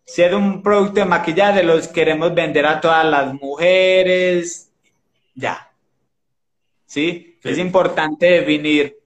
si 0.06 0.22
es 0.22 0.32
un 0.32 0.64
producto 0.64 1.02
de 1.02 1.06
maquillaje, 1.06 1.64
los 1.64 1.90
queremos 1.90 2.34
vender 2.34 2.66
a 2.66 2.80
todas 2.80 3.04
las 3.04 3.34
mujeres, 3.34 4.72
ya. 5.36 5.70
¿Sí? 6.86 7.40
Es 7.44 7.58
importante 7.58 8.26
definir 8.26 9.00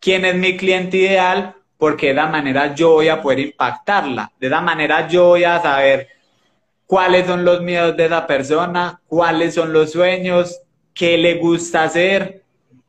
quién 0.00 0.24
es 0.24 0.36
mi 0.36 0.56
cliente 0.56 0.96
ideal 0.96 1.55
porque 1.78 2.06
de 2.06 2.12
esa 2.12 2.26
manera 2.26 2.74
yo 2.74 2.92
voy 2.92 3.08
a 3.08 3.20
poder 3.20 3.40
impactarla. 3.40 4.32
De 4.38 4.46
esa 4.46 4.60
manera 4.60 5.08
yo 5.08 5.28
voy 5.28 5.44
a 5.44 5.60
saber 5.60 6.08
cuáles 6.86 7.26
son 7.26 7.44
los 7.44 7.60
miedos 7.62 7.96
de 7.96 8.06
esa 8.06 8.26
persona, 8.26 9.00
cuáles 9.06 9.54
son 9.54 9.72
los 9.72 9.92
sueños, 9.92 10.60
qué 10.94 11.18
le 11.18 11.34
gusta 11.34 11.84
hacer 11.84 12.46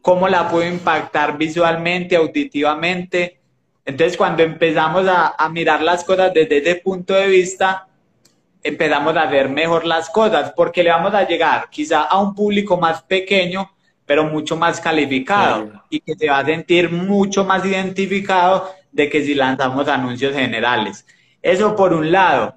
cómo 0.07 0.29
la 0.29 0.47
puedo 0.47 0.65
impactar 0.65 1.37
visualmente, 1.37 2.15
auditivamente. 2.15 3.41
Entonces, 3.83 4.15
cuando 4.15 4.41
empezamos 4.41 5.05
a, 5.05 5.35
mirar 5.49 5.81
las 5.81 6.05
cosas 6.05 6.33
desde 6.33 6.59
ese 6.59 6.75
punto 6.75 7.13
de 7.13 7.27
vista, 7.27 7.89
empezamos 8.63 9.17
a 9.17 9.25
ver 9.25 9.49
mejor 9.49 9.85
las 9.85 10.09
cosas, 10.09 10.53
porque 10.55 10.81
le 10.81 10.91
vamos 10.91 11.13
a 11.13 11.27
llegar 11.27 11.69
quizá 11.69 12.03
a 12.03 12.21
un 12.21 12.33
público 12.33 12.77
más 12.77 13.01
pequeño, 13.01 13.69
pero 14.07 14.23
mucho 14.23 14.55
más 14.55 14.79
calificado 14.79 15.83
y 15.89 15.99
que 15.99 16.15
se 16.15 16.29
va 16.29 16.39
a 16.39 16.45
sentir 16.45 16.89
mucho 16.89 17.43
más 17.43 17.63
identificado 17.65 18.73
de 18.91 19.09
que 19.09 19.23
si 19.23 19.35
lanzamos 19.35 19.87
anuncios 19.89 20.33
generales. 20.33 21.05
Eso 21.41 21.75
por 21.75 21.93
un 21.93 22.11
lado. 22.11 22.55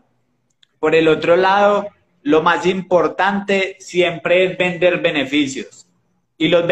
Por 0.79 0.95
el 0.95 1.09
otro 1.09 1.37
lado, 1.37 1.89
lo 2.23 2.41
más 2.41 2.65
importante 2.65 3.77
siempre 3.81 4.45
es 4.45 4.57
vender 4.57 5.03
beneficios. 5.03 5.87
Y 6.39 6.49
los 6.49 6.65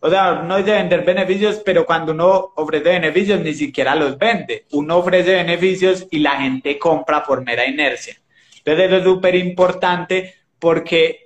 o 0.00 0.10
sea, 0.10 0.42
no 0.42 0.58
es 0.58 0.66
de 0.66 0.72
vender 0.72 1.02
beneficios, 1.02 1.62
pero 1.64 1.86
cuando 1.86 2.12
uno 2.12 2.52
ofrece 2.56 2.90
beneficios 2.90 3.40
ni 3.40 3.54
siquiera 3.54 3.94
los 3.94 4.18
vende. 4.18 4.66
Uno 4.72 4.98
ofrece 4.98 5.32
beneficios 5.32 6.06
y 6.10 6.18
la 6.18 6.42
gente 6.42 6.78
compra 6.78 7.24
por 7.24 7.42
mera 7.42 7.66
inercia. 7.66 8.16
Entonces 8.58 8.86
eso 8.86 8.96
es 8.98 9.04
súper 9.04 9.34
importante 9.34 10.34
porque 10.58 11.25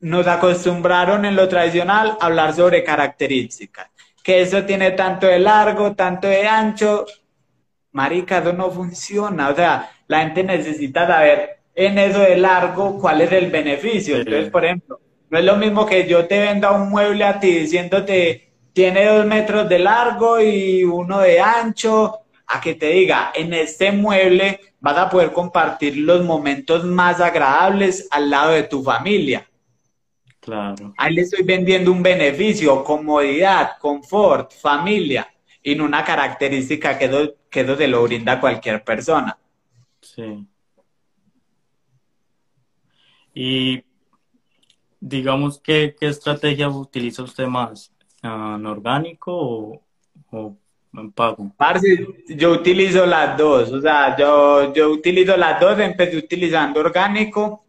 nos 0.00 0.26
acostumbraron 0.26 1.24
en 1.24 1.36
lo 1.36 1.48
tradicional 1.48 2.16
a 2.20 2.26
hablar 2.26 2.54
sobre 2.54 2.84
características. 2.84 3.88
Que 4.22 4.42
eso 4.42 4.64
tiene 4.64 4.92
tanto 4.92 5.26
de 5.26 5.38
largo, 5.38 5.94
tanto 5.94 6.28
de 6.28 6.46
ancho. 6.46 7.06
Marica, 7.92 8.38
eso 8.38 8.52
no 8.52 8.70
funciona. 8.70 9.48
O 9.48 9.54
sea, 9.54 9.90
la 10.08 10.20
gente 10.20 10.42
necesita 10.42 11.06
saber 11.06 11.60
en 11.74 11.98
eso 11.98 12.20
de 12.20 12.36
largo 12.36 12.98
cuál 12.98 13.20
es 13.20 13.32
el 13.32 13.50
beneficio. 13.50 14.16
Entonces, 14.16 14.50
por 14.50 14.64
ejemplo, 14.64 15.00
no 15.30 15.38
es 15.38 15.44
lo 15.44 15.56
mismo 15.56 15.86
que 15.86 16.06
yo 16.06 16.26
te 16.26 16.40
venda 16.40 16.72
un 16.72 16.90
mueble 16.90 17.24
a 17.24 17.40
ti 17.40 17.50
diciéndote 17.50 18.46
tiene 18.72 19.06
dos 19.06 19.24
metros 19.24 19.68
de 19.70 19.78
largo 19.78 20.38
y 20.38 20.84
uno 20.84 21.20
de 21.20 21.40
ancho, 21.40 22.20
a 22.46 22.60
que 22.60 22.74
te 22.74 22.88
diga, 22.90 23.32
en 23.34 23.54
este 23.54 23.90
mueble 23.90 24.60
vas 24.80 24.98
a 24.98 25.08
poder 25.08 25.32
compartir 25.32 25.96
los 25.96 26.22
momentos 26.22 26.84
más 26.84 27.20
agradables 27.22 28.06
al 28.10 28.28
lado 28.28 28.52
de 28.52 28.64
tu 28.64 28.82
familia. 28.82 29.48
Claro. 30.46 30.94
Ahí 30.96 31.12
le 31.12 31.22
estoy 31.22 31.42
vendiendo 31.42 31.90
un 31.90 32.00
beneficio, 32.00 32.84
comodidad, 32.84 33.78
confort, 33.80 34.52
familia, 34.52 35.28
y 35.60 35.74
no 35.74 35.84
una 35.84 36.04
característica 36.04 36.96
que 36.96 37.08
eso, 37.08 37.34
que 37.50 37.66
se 37.76 37.88
lo 37.88 38.04
brinda 38.04 38.40
cualquier 38.40 38.84
persona. 38.84 39.36
Sí. 40.00 40.46
Y 43.34 43.82
digamos, 45.00 45.58
¿qué, 45.58 45.96
qué 45.98 46.06
estrategia 46.06 46.68
utiliza 46.68 47.24
usted 47.24 47.48
más? 47.48 47.92
¿En 48.22 48.64
orgánico 48.66 49.32
o, 49.36 49.82
o 50.30 50.56
en 50.94 51.10
pago? 51.10 51.52
yo 52.28 52.52
utilizo 52.52 53.04
las 53.04 53.36
dos, 53.36 53.72
o 53.72 53.80
sea, 53.80 54.16
yo, 54.16 54.72
yo 54.72 54.90
utilizo 54.90 55.36
las 55.36 55.60
dos, 55.60 55.76
empecé 55.80 56.16
utilizando 56.16 56.78
orgánico 56.78 57.65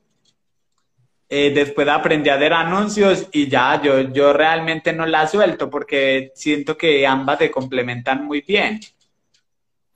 eh, 1.29 1.51
después 1.53 1.87
aprendí 1.89 2.29
a 2.29 2.35
hacer 2.35 2.53
anuncios 2.53 3.27
y 3.31 3.47
ya, 3.47 3.81
yo, 3.81 3.99
yo 4.13 4.31
realmente 4.31 4.93
no 4.93 5.05
la 5.05 5.27
suelto 5.27 5.69
porque 5.69 6.31
siento 6.35 6.77
que 6.77 7.05
ambas 7.05 7.39
se 7.39 7.51
complementan 7.51 8.25
muy 8.25 8.41
bien. 8.41 8.79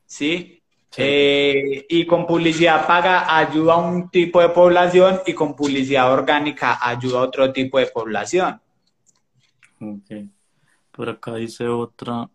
¿Sí? 0.06 0.62
Eh, 0.98 1.86
y 1.88 2.06
con 2.06 2.28
publicidad 2.28 2.86
paga 2.86 3.38
ayuda 3.38 3.76
a 3.76 3.78
un 3.78 4.10
tipo 4.10 4.42
de 4.42 4.50
población 4.50 5.22
y 5.26 5.34
con 5.34 5.56
publicidad 5.56 6.12
orgánica 6.12 6.80
ayuda 6.82 7.20
a 7.20 7.24
otro 7.24 7.54
tipo 7.54 7.80
de 7.80 7.86
población. 7.86 8.60
Ok. 9.80 10.28
Por 10.92 11.10
acá 11.10 11.36
dice 11.36 11.66
otra, 11.68 12.30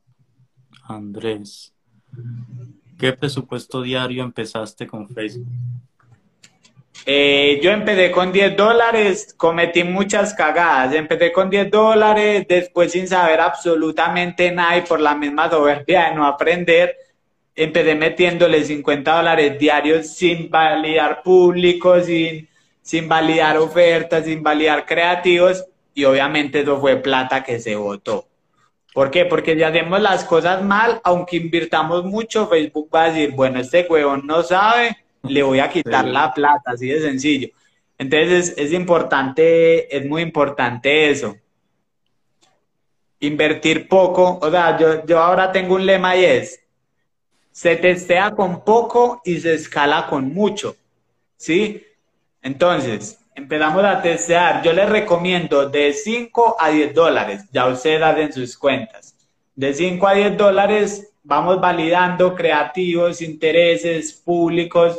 Andrés. 0.84 1.74
¿Qué 2.98 3.12
presupuesto 3.12 3.82
diario 3.82 4.24
empezaste 4.24 4.86
con 4.86 5.06
Facebook? 5.06 5.46
Eh, 7.08 7.60
yo 7.62 7.70
empecé 7.70 8.10
con 8.10 8.32
10 8.32 8.56
dólares, 8.56 9.32
cometí 9.36 9.84
muchas 9.84 10.34
cagadas. 10.34 10.92
Empecé 10.92 11.30
con 11.30 11.48
10 11.48 11.70
dólares, 11.70 12.44
después 12.48 12.90
sin 12.90 13.06
saber 13.06 13.40
absolutamente 13.40 14.50
nada 14.50 14.76
y 14.78 14.80
por 14.82 14.98
la 14.98 15.14
misma 15.14 15.48
soberbia 15.48 16.08
de 16.08 16.16
no 16.16 16.26
aprender, 16.26 16.96
empecé 17.54 17.94
metiéndole 17.94 18.64
50 18.64 19.18
dólares 19.18 19.56
diarios 19.56 20.08
sin 20.08 20.50
validar 20.50 21.22
públicos, 21.22 22.06
sin, 22.06 22.48
sin 22.82 23.08
validar 23.08 23.56
ofertas, 23.58 24.24
sin 24.24 24.42
validar 24.42 24.84
creativos 24.84 25.64
y 25.94 26.04
obviamente 26.04 26.60
eso 26.62 26.80
fue 26.80 26.96
plata 26.96 27.44
que 27.44 27.60
se 27.60 27.76
votó. 27.76 28.26
¿Por 28.92 29.12
qué? 29.12 29.26
Porque 29.26 29.54
si 29.54 29.62
hacemos 29.62 30.00
las 30.00 30.24
cosas 30.24 30.64
mal, 30.64 31.00
aunque 31.04 31.36
invirtamos 31.36 32.04
mucho, 32.04 32.48
Facebook 32.48 32.90
va 32.92 33.04
a 33.04 33.10
decir, 33.10 33.30
bueno, 33.30 33.60
este 33.60 33.86
huevón 33.88 34.26
no 34.26 34.42
sabe 34.42 34.96
le 35.28 35.42
voy 35.42 35.60
a 35.60 35.70
quitar 35.70 36.06
la 36.06 36.32
plata, 36.32 36.72
así 36.72 36.88
de 36.88 37.00
sencillo. 37.00 37.48
Entonces 37.98 38.54
es, 38.56 38.72
importante, 38.72 39.94
es 39.96 40.04
muy 40.06 40.22
importante 40.22 41.10
eso. 41.10 41.36
Invertir 43.20 43.88
poco, 43.88 44.38
o 44.40 44.50
sea, 44.50 44.78
yo, 44.78 45.06
yo 45.06 45.18
ahora 45.18 45.50
tengo 45.50 45.74
un 45.74 45.86
lema 45.86 46.16
y 46.16 46.24
es, 46.24 46.60
se 47.50 47.76
testea 47.76 48.32
con 48.32 48.62
poco 48.64 49.22
y 49.24 49.40
se 49.40 49.54
escala 49.54 50.06
con 50.08 50.34
mucho, 50.34 50.76
¿sí? 51.36 51.82
Entonces, 52.42 53.18
empezamos 53.34 53.82
a 53.84 54.02
testear. 54.02 54.62
Yo 54.62 54.72
les 54.72 54.88
recomiendo 54.88 55.68
de 55.68 55.92
5 55.92 56.56
a 56.58 56.70
10 56.70 56.94
dólares, 56.94 57.44
ya 57.50 57.66
ustedes 57.66 58.18
en 58.18 58.32
sus 58.32 58.58
cuentas. 58.58 59.14
De 59.54 59.72
5 59.72 60.06
a 60.06 60.14
10 60.14 60.36
dólares 60.36 61.12
vamos 61.22 61.60
validando 61.60 62.34
creativos, 62.34 63.20
intereses, 63.20 64.12
públicos, 64.12 64.98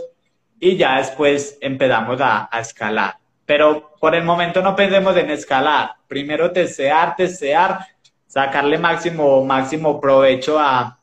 y 0.59 0.75
ya 0.75 0.97
después 0.97 1.57
empezamos 1.61 2.19
a, 2.21 2.49
escalar. 2.59 3.17
Pero 3.45 3.91
por 3.99 4.15
el 4.15 4.23
momento 4.23 4.61
no 4.61 4.75
pensemos 4.75 5.15
en 5.15 5.29
escalar. 5.29 5.95
Primero 6.07 6.51
testear, 6.51 7.15
testear, 7.15 7.85
sacarle 8.25 8.77
máximo, 8.77 9.43
máximo 9.45 10.01
provecho 10.01 10.59
a, 10.59 10.99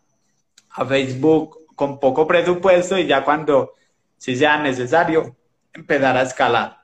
a 0.71 0.85
Facebook 0.85 1.67
con 1.75 1.99
poco 1.99 2.27
presupuesto 2.27 2.99
y 2.99 3.07
ya 3.07 3.25
cuando 3.25 3.73
si 4.17 4.37
sea 4.37 4.59
necesario 4.59 5.37
empezar 5.73 6.17
a 6.17 6.23
escalar. 6.23 6.81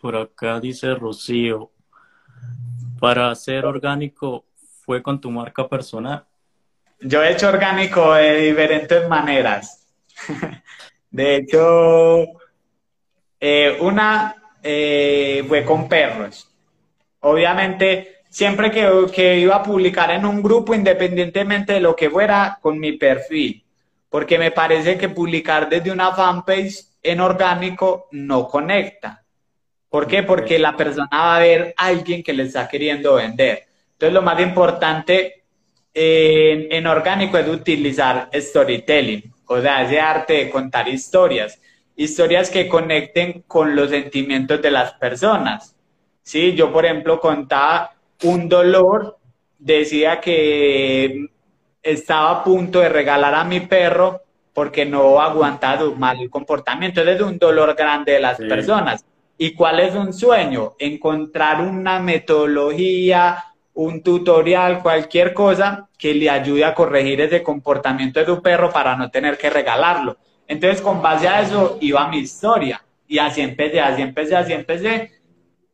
Por 0.00 0.16
acá 0.16 0.60
dice 0.60 0.94
Rocío, 0.94 1.70
para 3.00 3.30
hacer 3.30 3.64
orgánico 3.64 4.44
fue 4.84 5.02
con 5.02 5.20
tu 5.20 5.30
marca 5.30 5.68
personal. 5.68 6.24
Yo 7.00 7.22
he 7.22 7.32
hecho 7.32 7.48
orgánico 7.48 8.14
de 8.14 8.36
diferentes 8.36 9.08
maneras. 9.08 9.86
De 11.14 11.36
hecho, 11.36 12.24
eh, 13.38 13.78
una 13.80 14.34
eh, 14.60 15.44
fue 15.46 15.64
con 15.64 15.88
perros. 15.88 16.50
Obviamente, 17.20 18.22
siempre 18.28 18.68
que, 18.72 19.06
que, 19.14 19.38
iba 19.38 19.54
a 19.54 19.62
publicar 19.62 20.10
en 20.10 20.26
un 20.26 20.42
grupo, 20.42 20.74
independientemente 20.74 21.74
de 21.74 21.80
lo 21.80 21.94
que 21.94 22.10
fuera, 22.10 22.58
con 22.60 22.80
mi 22.80 22.94
perfil. 22.98 23.62
Porque 24.10 24.40
me 24.40 24.50
parece 24.50 24.98
que 24.98 25.08
publicar 25.08 25.68
desde 25.68 25.92
una 25.92 26.10
fanpage 26.10 26.84
en 27.00 27.20
orgánico 27.20 28.08
no 28.10 28.48
conecta. 28.48 29.22
¿Por 29.88 30.08
qué? 30.08 30.24
Porque 30.24 30.58
la 30.58 30.76
persona 30.76 31.08
va 31.12 31.36
a 31.36 31.40
ver 31.40 31.74
a 31.76 31.86
alguien 31.86 32.24
que 32.24 32.32
le 32.32 32.42
está 32.42 32.66
queriendo 32.66 33.14
vender. 33.14 33.66
Entonces, 33.92 34.14
lo 34.14 34.22
más 34.22 34.40
importante 34.40 35.44
en, 35.94 36.72
en 36.72 36.86
orgánico 36.88 37.38
es 37.38 37.46
utilizar 37.46 38.28
storytelling 38.34 39.33
o 39.46 39.60
sea, 39.60 39.82
ese 39.82 40.00
arte 40.00 40.32
de 40.34 40.50
contar 40.50 40.88
historias, 40.88 41.60
historias 41.96 42.50
que 42.50 42.68
conecten 42.68 43.44
con 43.46 43.76
los 43.76 43.90
sentimientos 43.90 44.60
de 44.60 44.70
las 44.70 44.92
personas. 44.94 45.76
Sí, 46.22 46.54
yo 46.54 46.72
por 46.72 46.84
ejemplo 46.84 47.20
contaba 47.20 47.92
un 48.22 48.48
dolor, 48.48 49.18
decía 49.58 50.20
que 50.20 51.26
estaba 51.82 52.30
a 52.30 52.44
punto 52.44 52.80
de 52.80 52.88
regalar 52.88 53.34
a 53.34 53.44
mi 53.44 53.60
perro 53.60 54.22
porque 54.54 54.86
no 54.86 55.20
aguantaba 55.20 55.80
su 55.80 55.94
mal 55.96 56.30
comportamiento. 56.30 57.02
es 57.02 57.20
un 57.20 57.38
dolor 57.38 57.74
grande 57.74 58.12
de 58.12 58.20
las 58.20 58.38
personas. 58.38 59.04
¿Y 59.36 59.52
cuál 59.52 59.80
es 59.80 59.94
un 59.94 60.12
sueño? 60.12 60.74
Encontrar 60.78 61.60
una 61.60 61.98
metodología, 61.98 63.44
un 63.74 64.02
tutorial, 64.02 64.80
cualquier 64.80 65.34
cosa 65.34 65.88
que 65.98 66.14
le 66.14 66.30
ayude 66.30 66.64
a 66.64 66.74
corregir 66.74 67.20
ese 67.20 67.42
comportamiento 67.42 68.20
de 68.20 68.26
tu 68.26 68.40
perro 68.40 68.70
para 68.70 68.96
no 68.96 69.10
tener 69.10 69.36
que 69.36 69.50
regalarlo. 69.50 70.16
Entonces, 70.46 70.80
con 70.80 71.02
base 71.02 71.28
a 71.28 71.42
eso, 71.42 71.78
iba 71.80 72.08
mi 72.08 72.18
historia. 72.18 72.82
Y 73.06 73.18
así 73.18 73.40
empecé, 73.40 73.80
así 73.80 74.02
empecé, 74.02 74.36
así 74.36 74.52
empecé. 74.52 75.10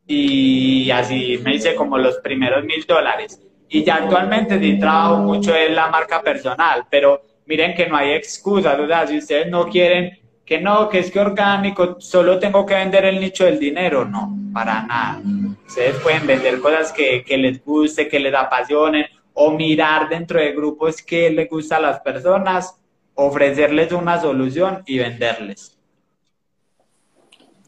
Y 0.07 0.91
así 0.91 1.39
me 1.43 1.55
hice 1.55 1.75
como 1.75 1.99
los 1.99 2.17
primeros 2.19 2.65
mil 2.65 2.85
dólares. 2.87 3.41
Y 3.69 3.85
ya 3.85 3.97
actualmente 3.97 4.59
sí 4.59 4.79
trabajo 4.79 5.19
mucho 5.19 5.55
en 5.55 5.75
la 5.77 5.89
marca 5.89 6.23
personal, 6.23 6.87
pero 6.91 7.23
miren 7.47 7.75
que 7.75 7.87
no 7.87 7.97
hay 7.97 8.13
excusas. 8.13 8.79
O 8.81 8.87
sea, 8.87 9.07
si 9.07 9.19
ustedes 9.19 9.49
no 9.49 9.69
quieren 9.69 10.20
que 10.51 10.61
no, 10.61 10.89
que 10.89 10.99
es 10.99 11.13
que 11.13 11.21
orgánico, 11.21 12.01
solo 12.01 12.41
tengo 12.41 12.67
que 12.67 12.75
vender 12.75 13.05
el 13.05 13.21
nicho 13.21 13.45
del 13.45 13.61
dinero, 13.61 14.05
no, 14.05 14.37
para 14.53 14.83
nada. 14.83 15.23
Ustedes 15.65 15.95
pueden 16.01 16.27
vender 16.27 16.59
cosas 16.59 16.93
que, 16.93 17.23
que 17.23 17.37
les 17.37 17.65
guste, 17.65 18.09
que 18.09 18.19
les 18.19 18.35
apasionen, 18.35 19.07
o 19.33 19.53
mirar 19.53 20.09
dentro 20.09 20.41
de 20.41 20.51
grupos 20.51 21.03
que 21.03 21.31
les 21.31 21.49
gusta 21.49 21.77
a 21.77 21.81
las 21.81 22.01
personas, 22.01 22.83
ofrecerles 23.15 23.93
una 23.93 24.21
solución 24.21 24.83
y 24.87 24.99
venderles. 24.99 25.79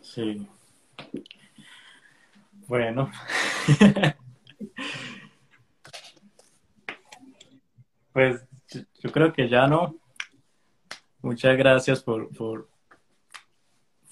Sí. 0.01 0.45
Bueno. 2.67 3.13
pues 8.13 8.45
yo, 8.99 9.13
creo 9.13 9.33
que 9.33 9.49
ya 9.49 9.69
no. 9.69 9.95
Muchas 11.21 11.57
gracias 11.57 12.03
por, 12.03 12.29
por, 12.37 12.72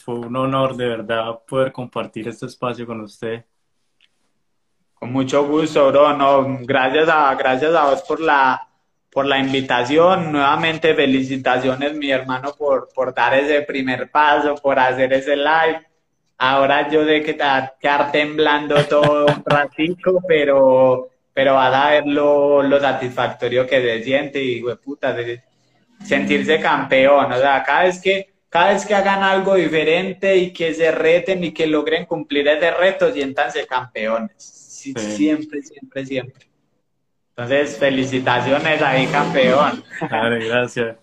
fue 0.00 0.14
un 0.14 0.34
honor 0.36 0.76
de 0.76 0.86
verdad 0.86 1.40
poder 1.46 1.72
compartir 1.72 2.28
este 2.28 2.46
espacio 2.46 2.86
con 2.86 3.00
usted. 3.02 3.44
Con 4.94 5.12
mucho 5.12 5.46
gusto, 5.46 5.88
bro. 5.90 6.16
No, 6.16 6.58
gracias 6.62 7.08
a, 7.08 7.34
gracias 7.34 7.74
a 7.74 7.90
vos 7.90 8.02
por 8.02 8.20
la, 8.20 8.68
por 9.10 9.26
la 9.26 9.38
invitación. 9.38 10.32
Nuevamente, 10.32 10.94
felicitaciones, 10.94 11.94
mi 11.94 12.10
hermano, 12.10 12.52
por, 12.56 12.88
por 12.94 13.14
dar 13.14 13.34
ese 13.34 13.62
primer 13.62 14.10
paso, 14.10 14.54
por 14.56 14.78
hacer 14.78 15.12
ese 15.12 15.36
live. 15.36 15.86
Ahora 16.38 16.88
yo 16.88 17.04
sé 17.04 17.22
que 17.22 17.34
te 17.34 17.44
va 17.44 17.56
a 17.58 17.74
quedar 17.78 18.12
temblando 18.12 18.82
todo 18.86 19.26
un 19.26 19.42
ratico, 19.46 20.22
pero, 20.26 21.10
pero 21.34 21.54
va 21.54 21.86
a 21.86 21.90
ver 21.90 22.06
lo, 22.06 22.62
lo 22.62 22.80
satisfactorio 22.80 23.66
que 23.66 23.80
se 23.80 24.02
siente 24.02 24.42
y, 24.42 24.62
puta, 24.82 25.12
de 25.12 25.42
sentirse 26.04 26.58
campeón. 26.60 27.30
O 27.32 27.38
sea, 27.38 27.62
cada 27.62 27.84
vez 27.84 28.00
que, 28.00 28.29
cada 28.50 28.72
vez 28.72 28.84
que 28.84 28.94
hagan 28.94 29.22
algo 29.22 29.54
diferente 29.54 30.36
y 30.36 30.52
que 30.52 30.74
se 30.74 30.90
reten 30.90 31.44
y 31.44 31.52
que 31.52 31.68
logren 31.68 32.04
cumplir 32.04 32.48
ese 32.48 32.72
reto, 32.72 33.12
siéntanse 33.12 33.64
campeones. 33.64 34.34
Siempre, 34.42 35.62
siempre, 35.62 36.04
siempre. 36.04 36.46
Entonces, 37.30 37.78
felicitaciones 37.78 38.82
ahí, 38.82 39.06
campeón. 39.06 39.84
Vale, 40.10 40.48
gracias. 40.48 40.96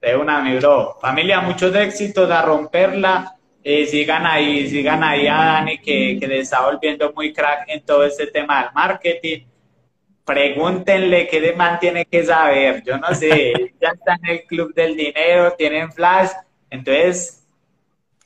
De 0.00 0.16
una, 0.16 0.40
mi 0.42 0.56
bro. 0.56 0.96
Familia, 1.00 1.40
muchos 1.40 1.74
éxitos 1.76 2.28
a 2.28 2.42
romperla. 2.42 3.36
Eh, 3.62 3.86
sigan 3.86 4.26
ahí, 4.26 4.68
sigan 4.68 5.04
ahí 5.04 5.28
a 5.28 5.36
Dani 5.36 5.78
que, 5.78 6.16
que 6.18 6.26
le 6.26 6.40
está 6.40 6.64
volviendo 6.64 7.12
muy 7.14 7.32
crack 7.32 7.68
en 7.68 7.82
todo 7.82 8.04
este 8.04 8.26
tema 8.26 8.62
del 8.62 8.72
marketing. 8.74 9.46
Pregúntenle 10.24 11.28
qué 11.28 11.40
de 11.40 11.52
man 11.52 11.78
tiene 11.78 12.04
que 12.04 12.24
saber. 12.24 12.82
Yo 12.82 12.98
no 12.98 13.14
sé, 13.14 13.52
ya 13.80 13.90
está 13.90 14.18
en 14.22 14.30
el 14.30 14.44
club 14.44 14.74
del 14.74 14.96
dinero, 14.96 15.52
tienen 15.56 15.92
flash, 15.92 16.30
entonces 16.70 17.44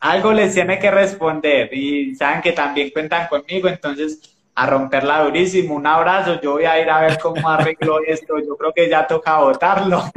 algo 0.01 0.33
les 0.33 0.53
tiene 0.55 0.79
que 0.79 0.91
responder 0.91 1.73
y 1.73 2.15
saben 2.17 2.43
que 2.43 2.53
también 2.53 2.91
cuentan 2.91 3.29
conmigo, 3.29 3.69
entonces 3.69 4.33
a 4.55 4.67
romperla 4.67 5.23
durísimo. 5.23 5.77
Un 5.77 5.87
abrazo, 5.87 6.41
yo 6.41 6.53
voy 6.53 6.65
a 6.65 6.81
ir 6.81 6.91
a 6.91 7.01
ver 7.01 7.19
cómo 7.19 7.49
arreglo 7.49 8.01
esto, 8.07 8.39
yo 8.39 8.57
creo 8.57 8.73
que 8.73 8.89
ya 8.89 9.07
toca 9.07 9.39
votarlo. 9.39 10.03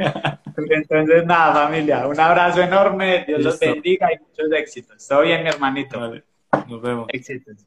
Entonces, 0.58 1.26
nada, 1.26 1.66
familia, 1.66 2.06
un 2.06 2.18
abrazo 2.18 2.62
enorme, 2.62 3.24
Dios 3.26 3.42
los 3.42 3.60
bendiga 3.60 4.10
y 4.10 4.18
muchos 4.18 4.50
éxitos. 4.52 5.06
Todo 5.06 5.20
bien, 5.20 5.42
mi 5.42 5.50
hermanito. 5.50 6.00
Vale. 6.00 6.24
Nos 6.66 6.80
vemos. 6.80 7.06
Éxitos. 7.10 7.66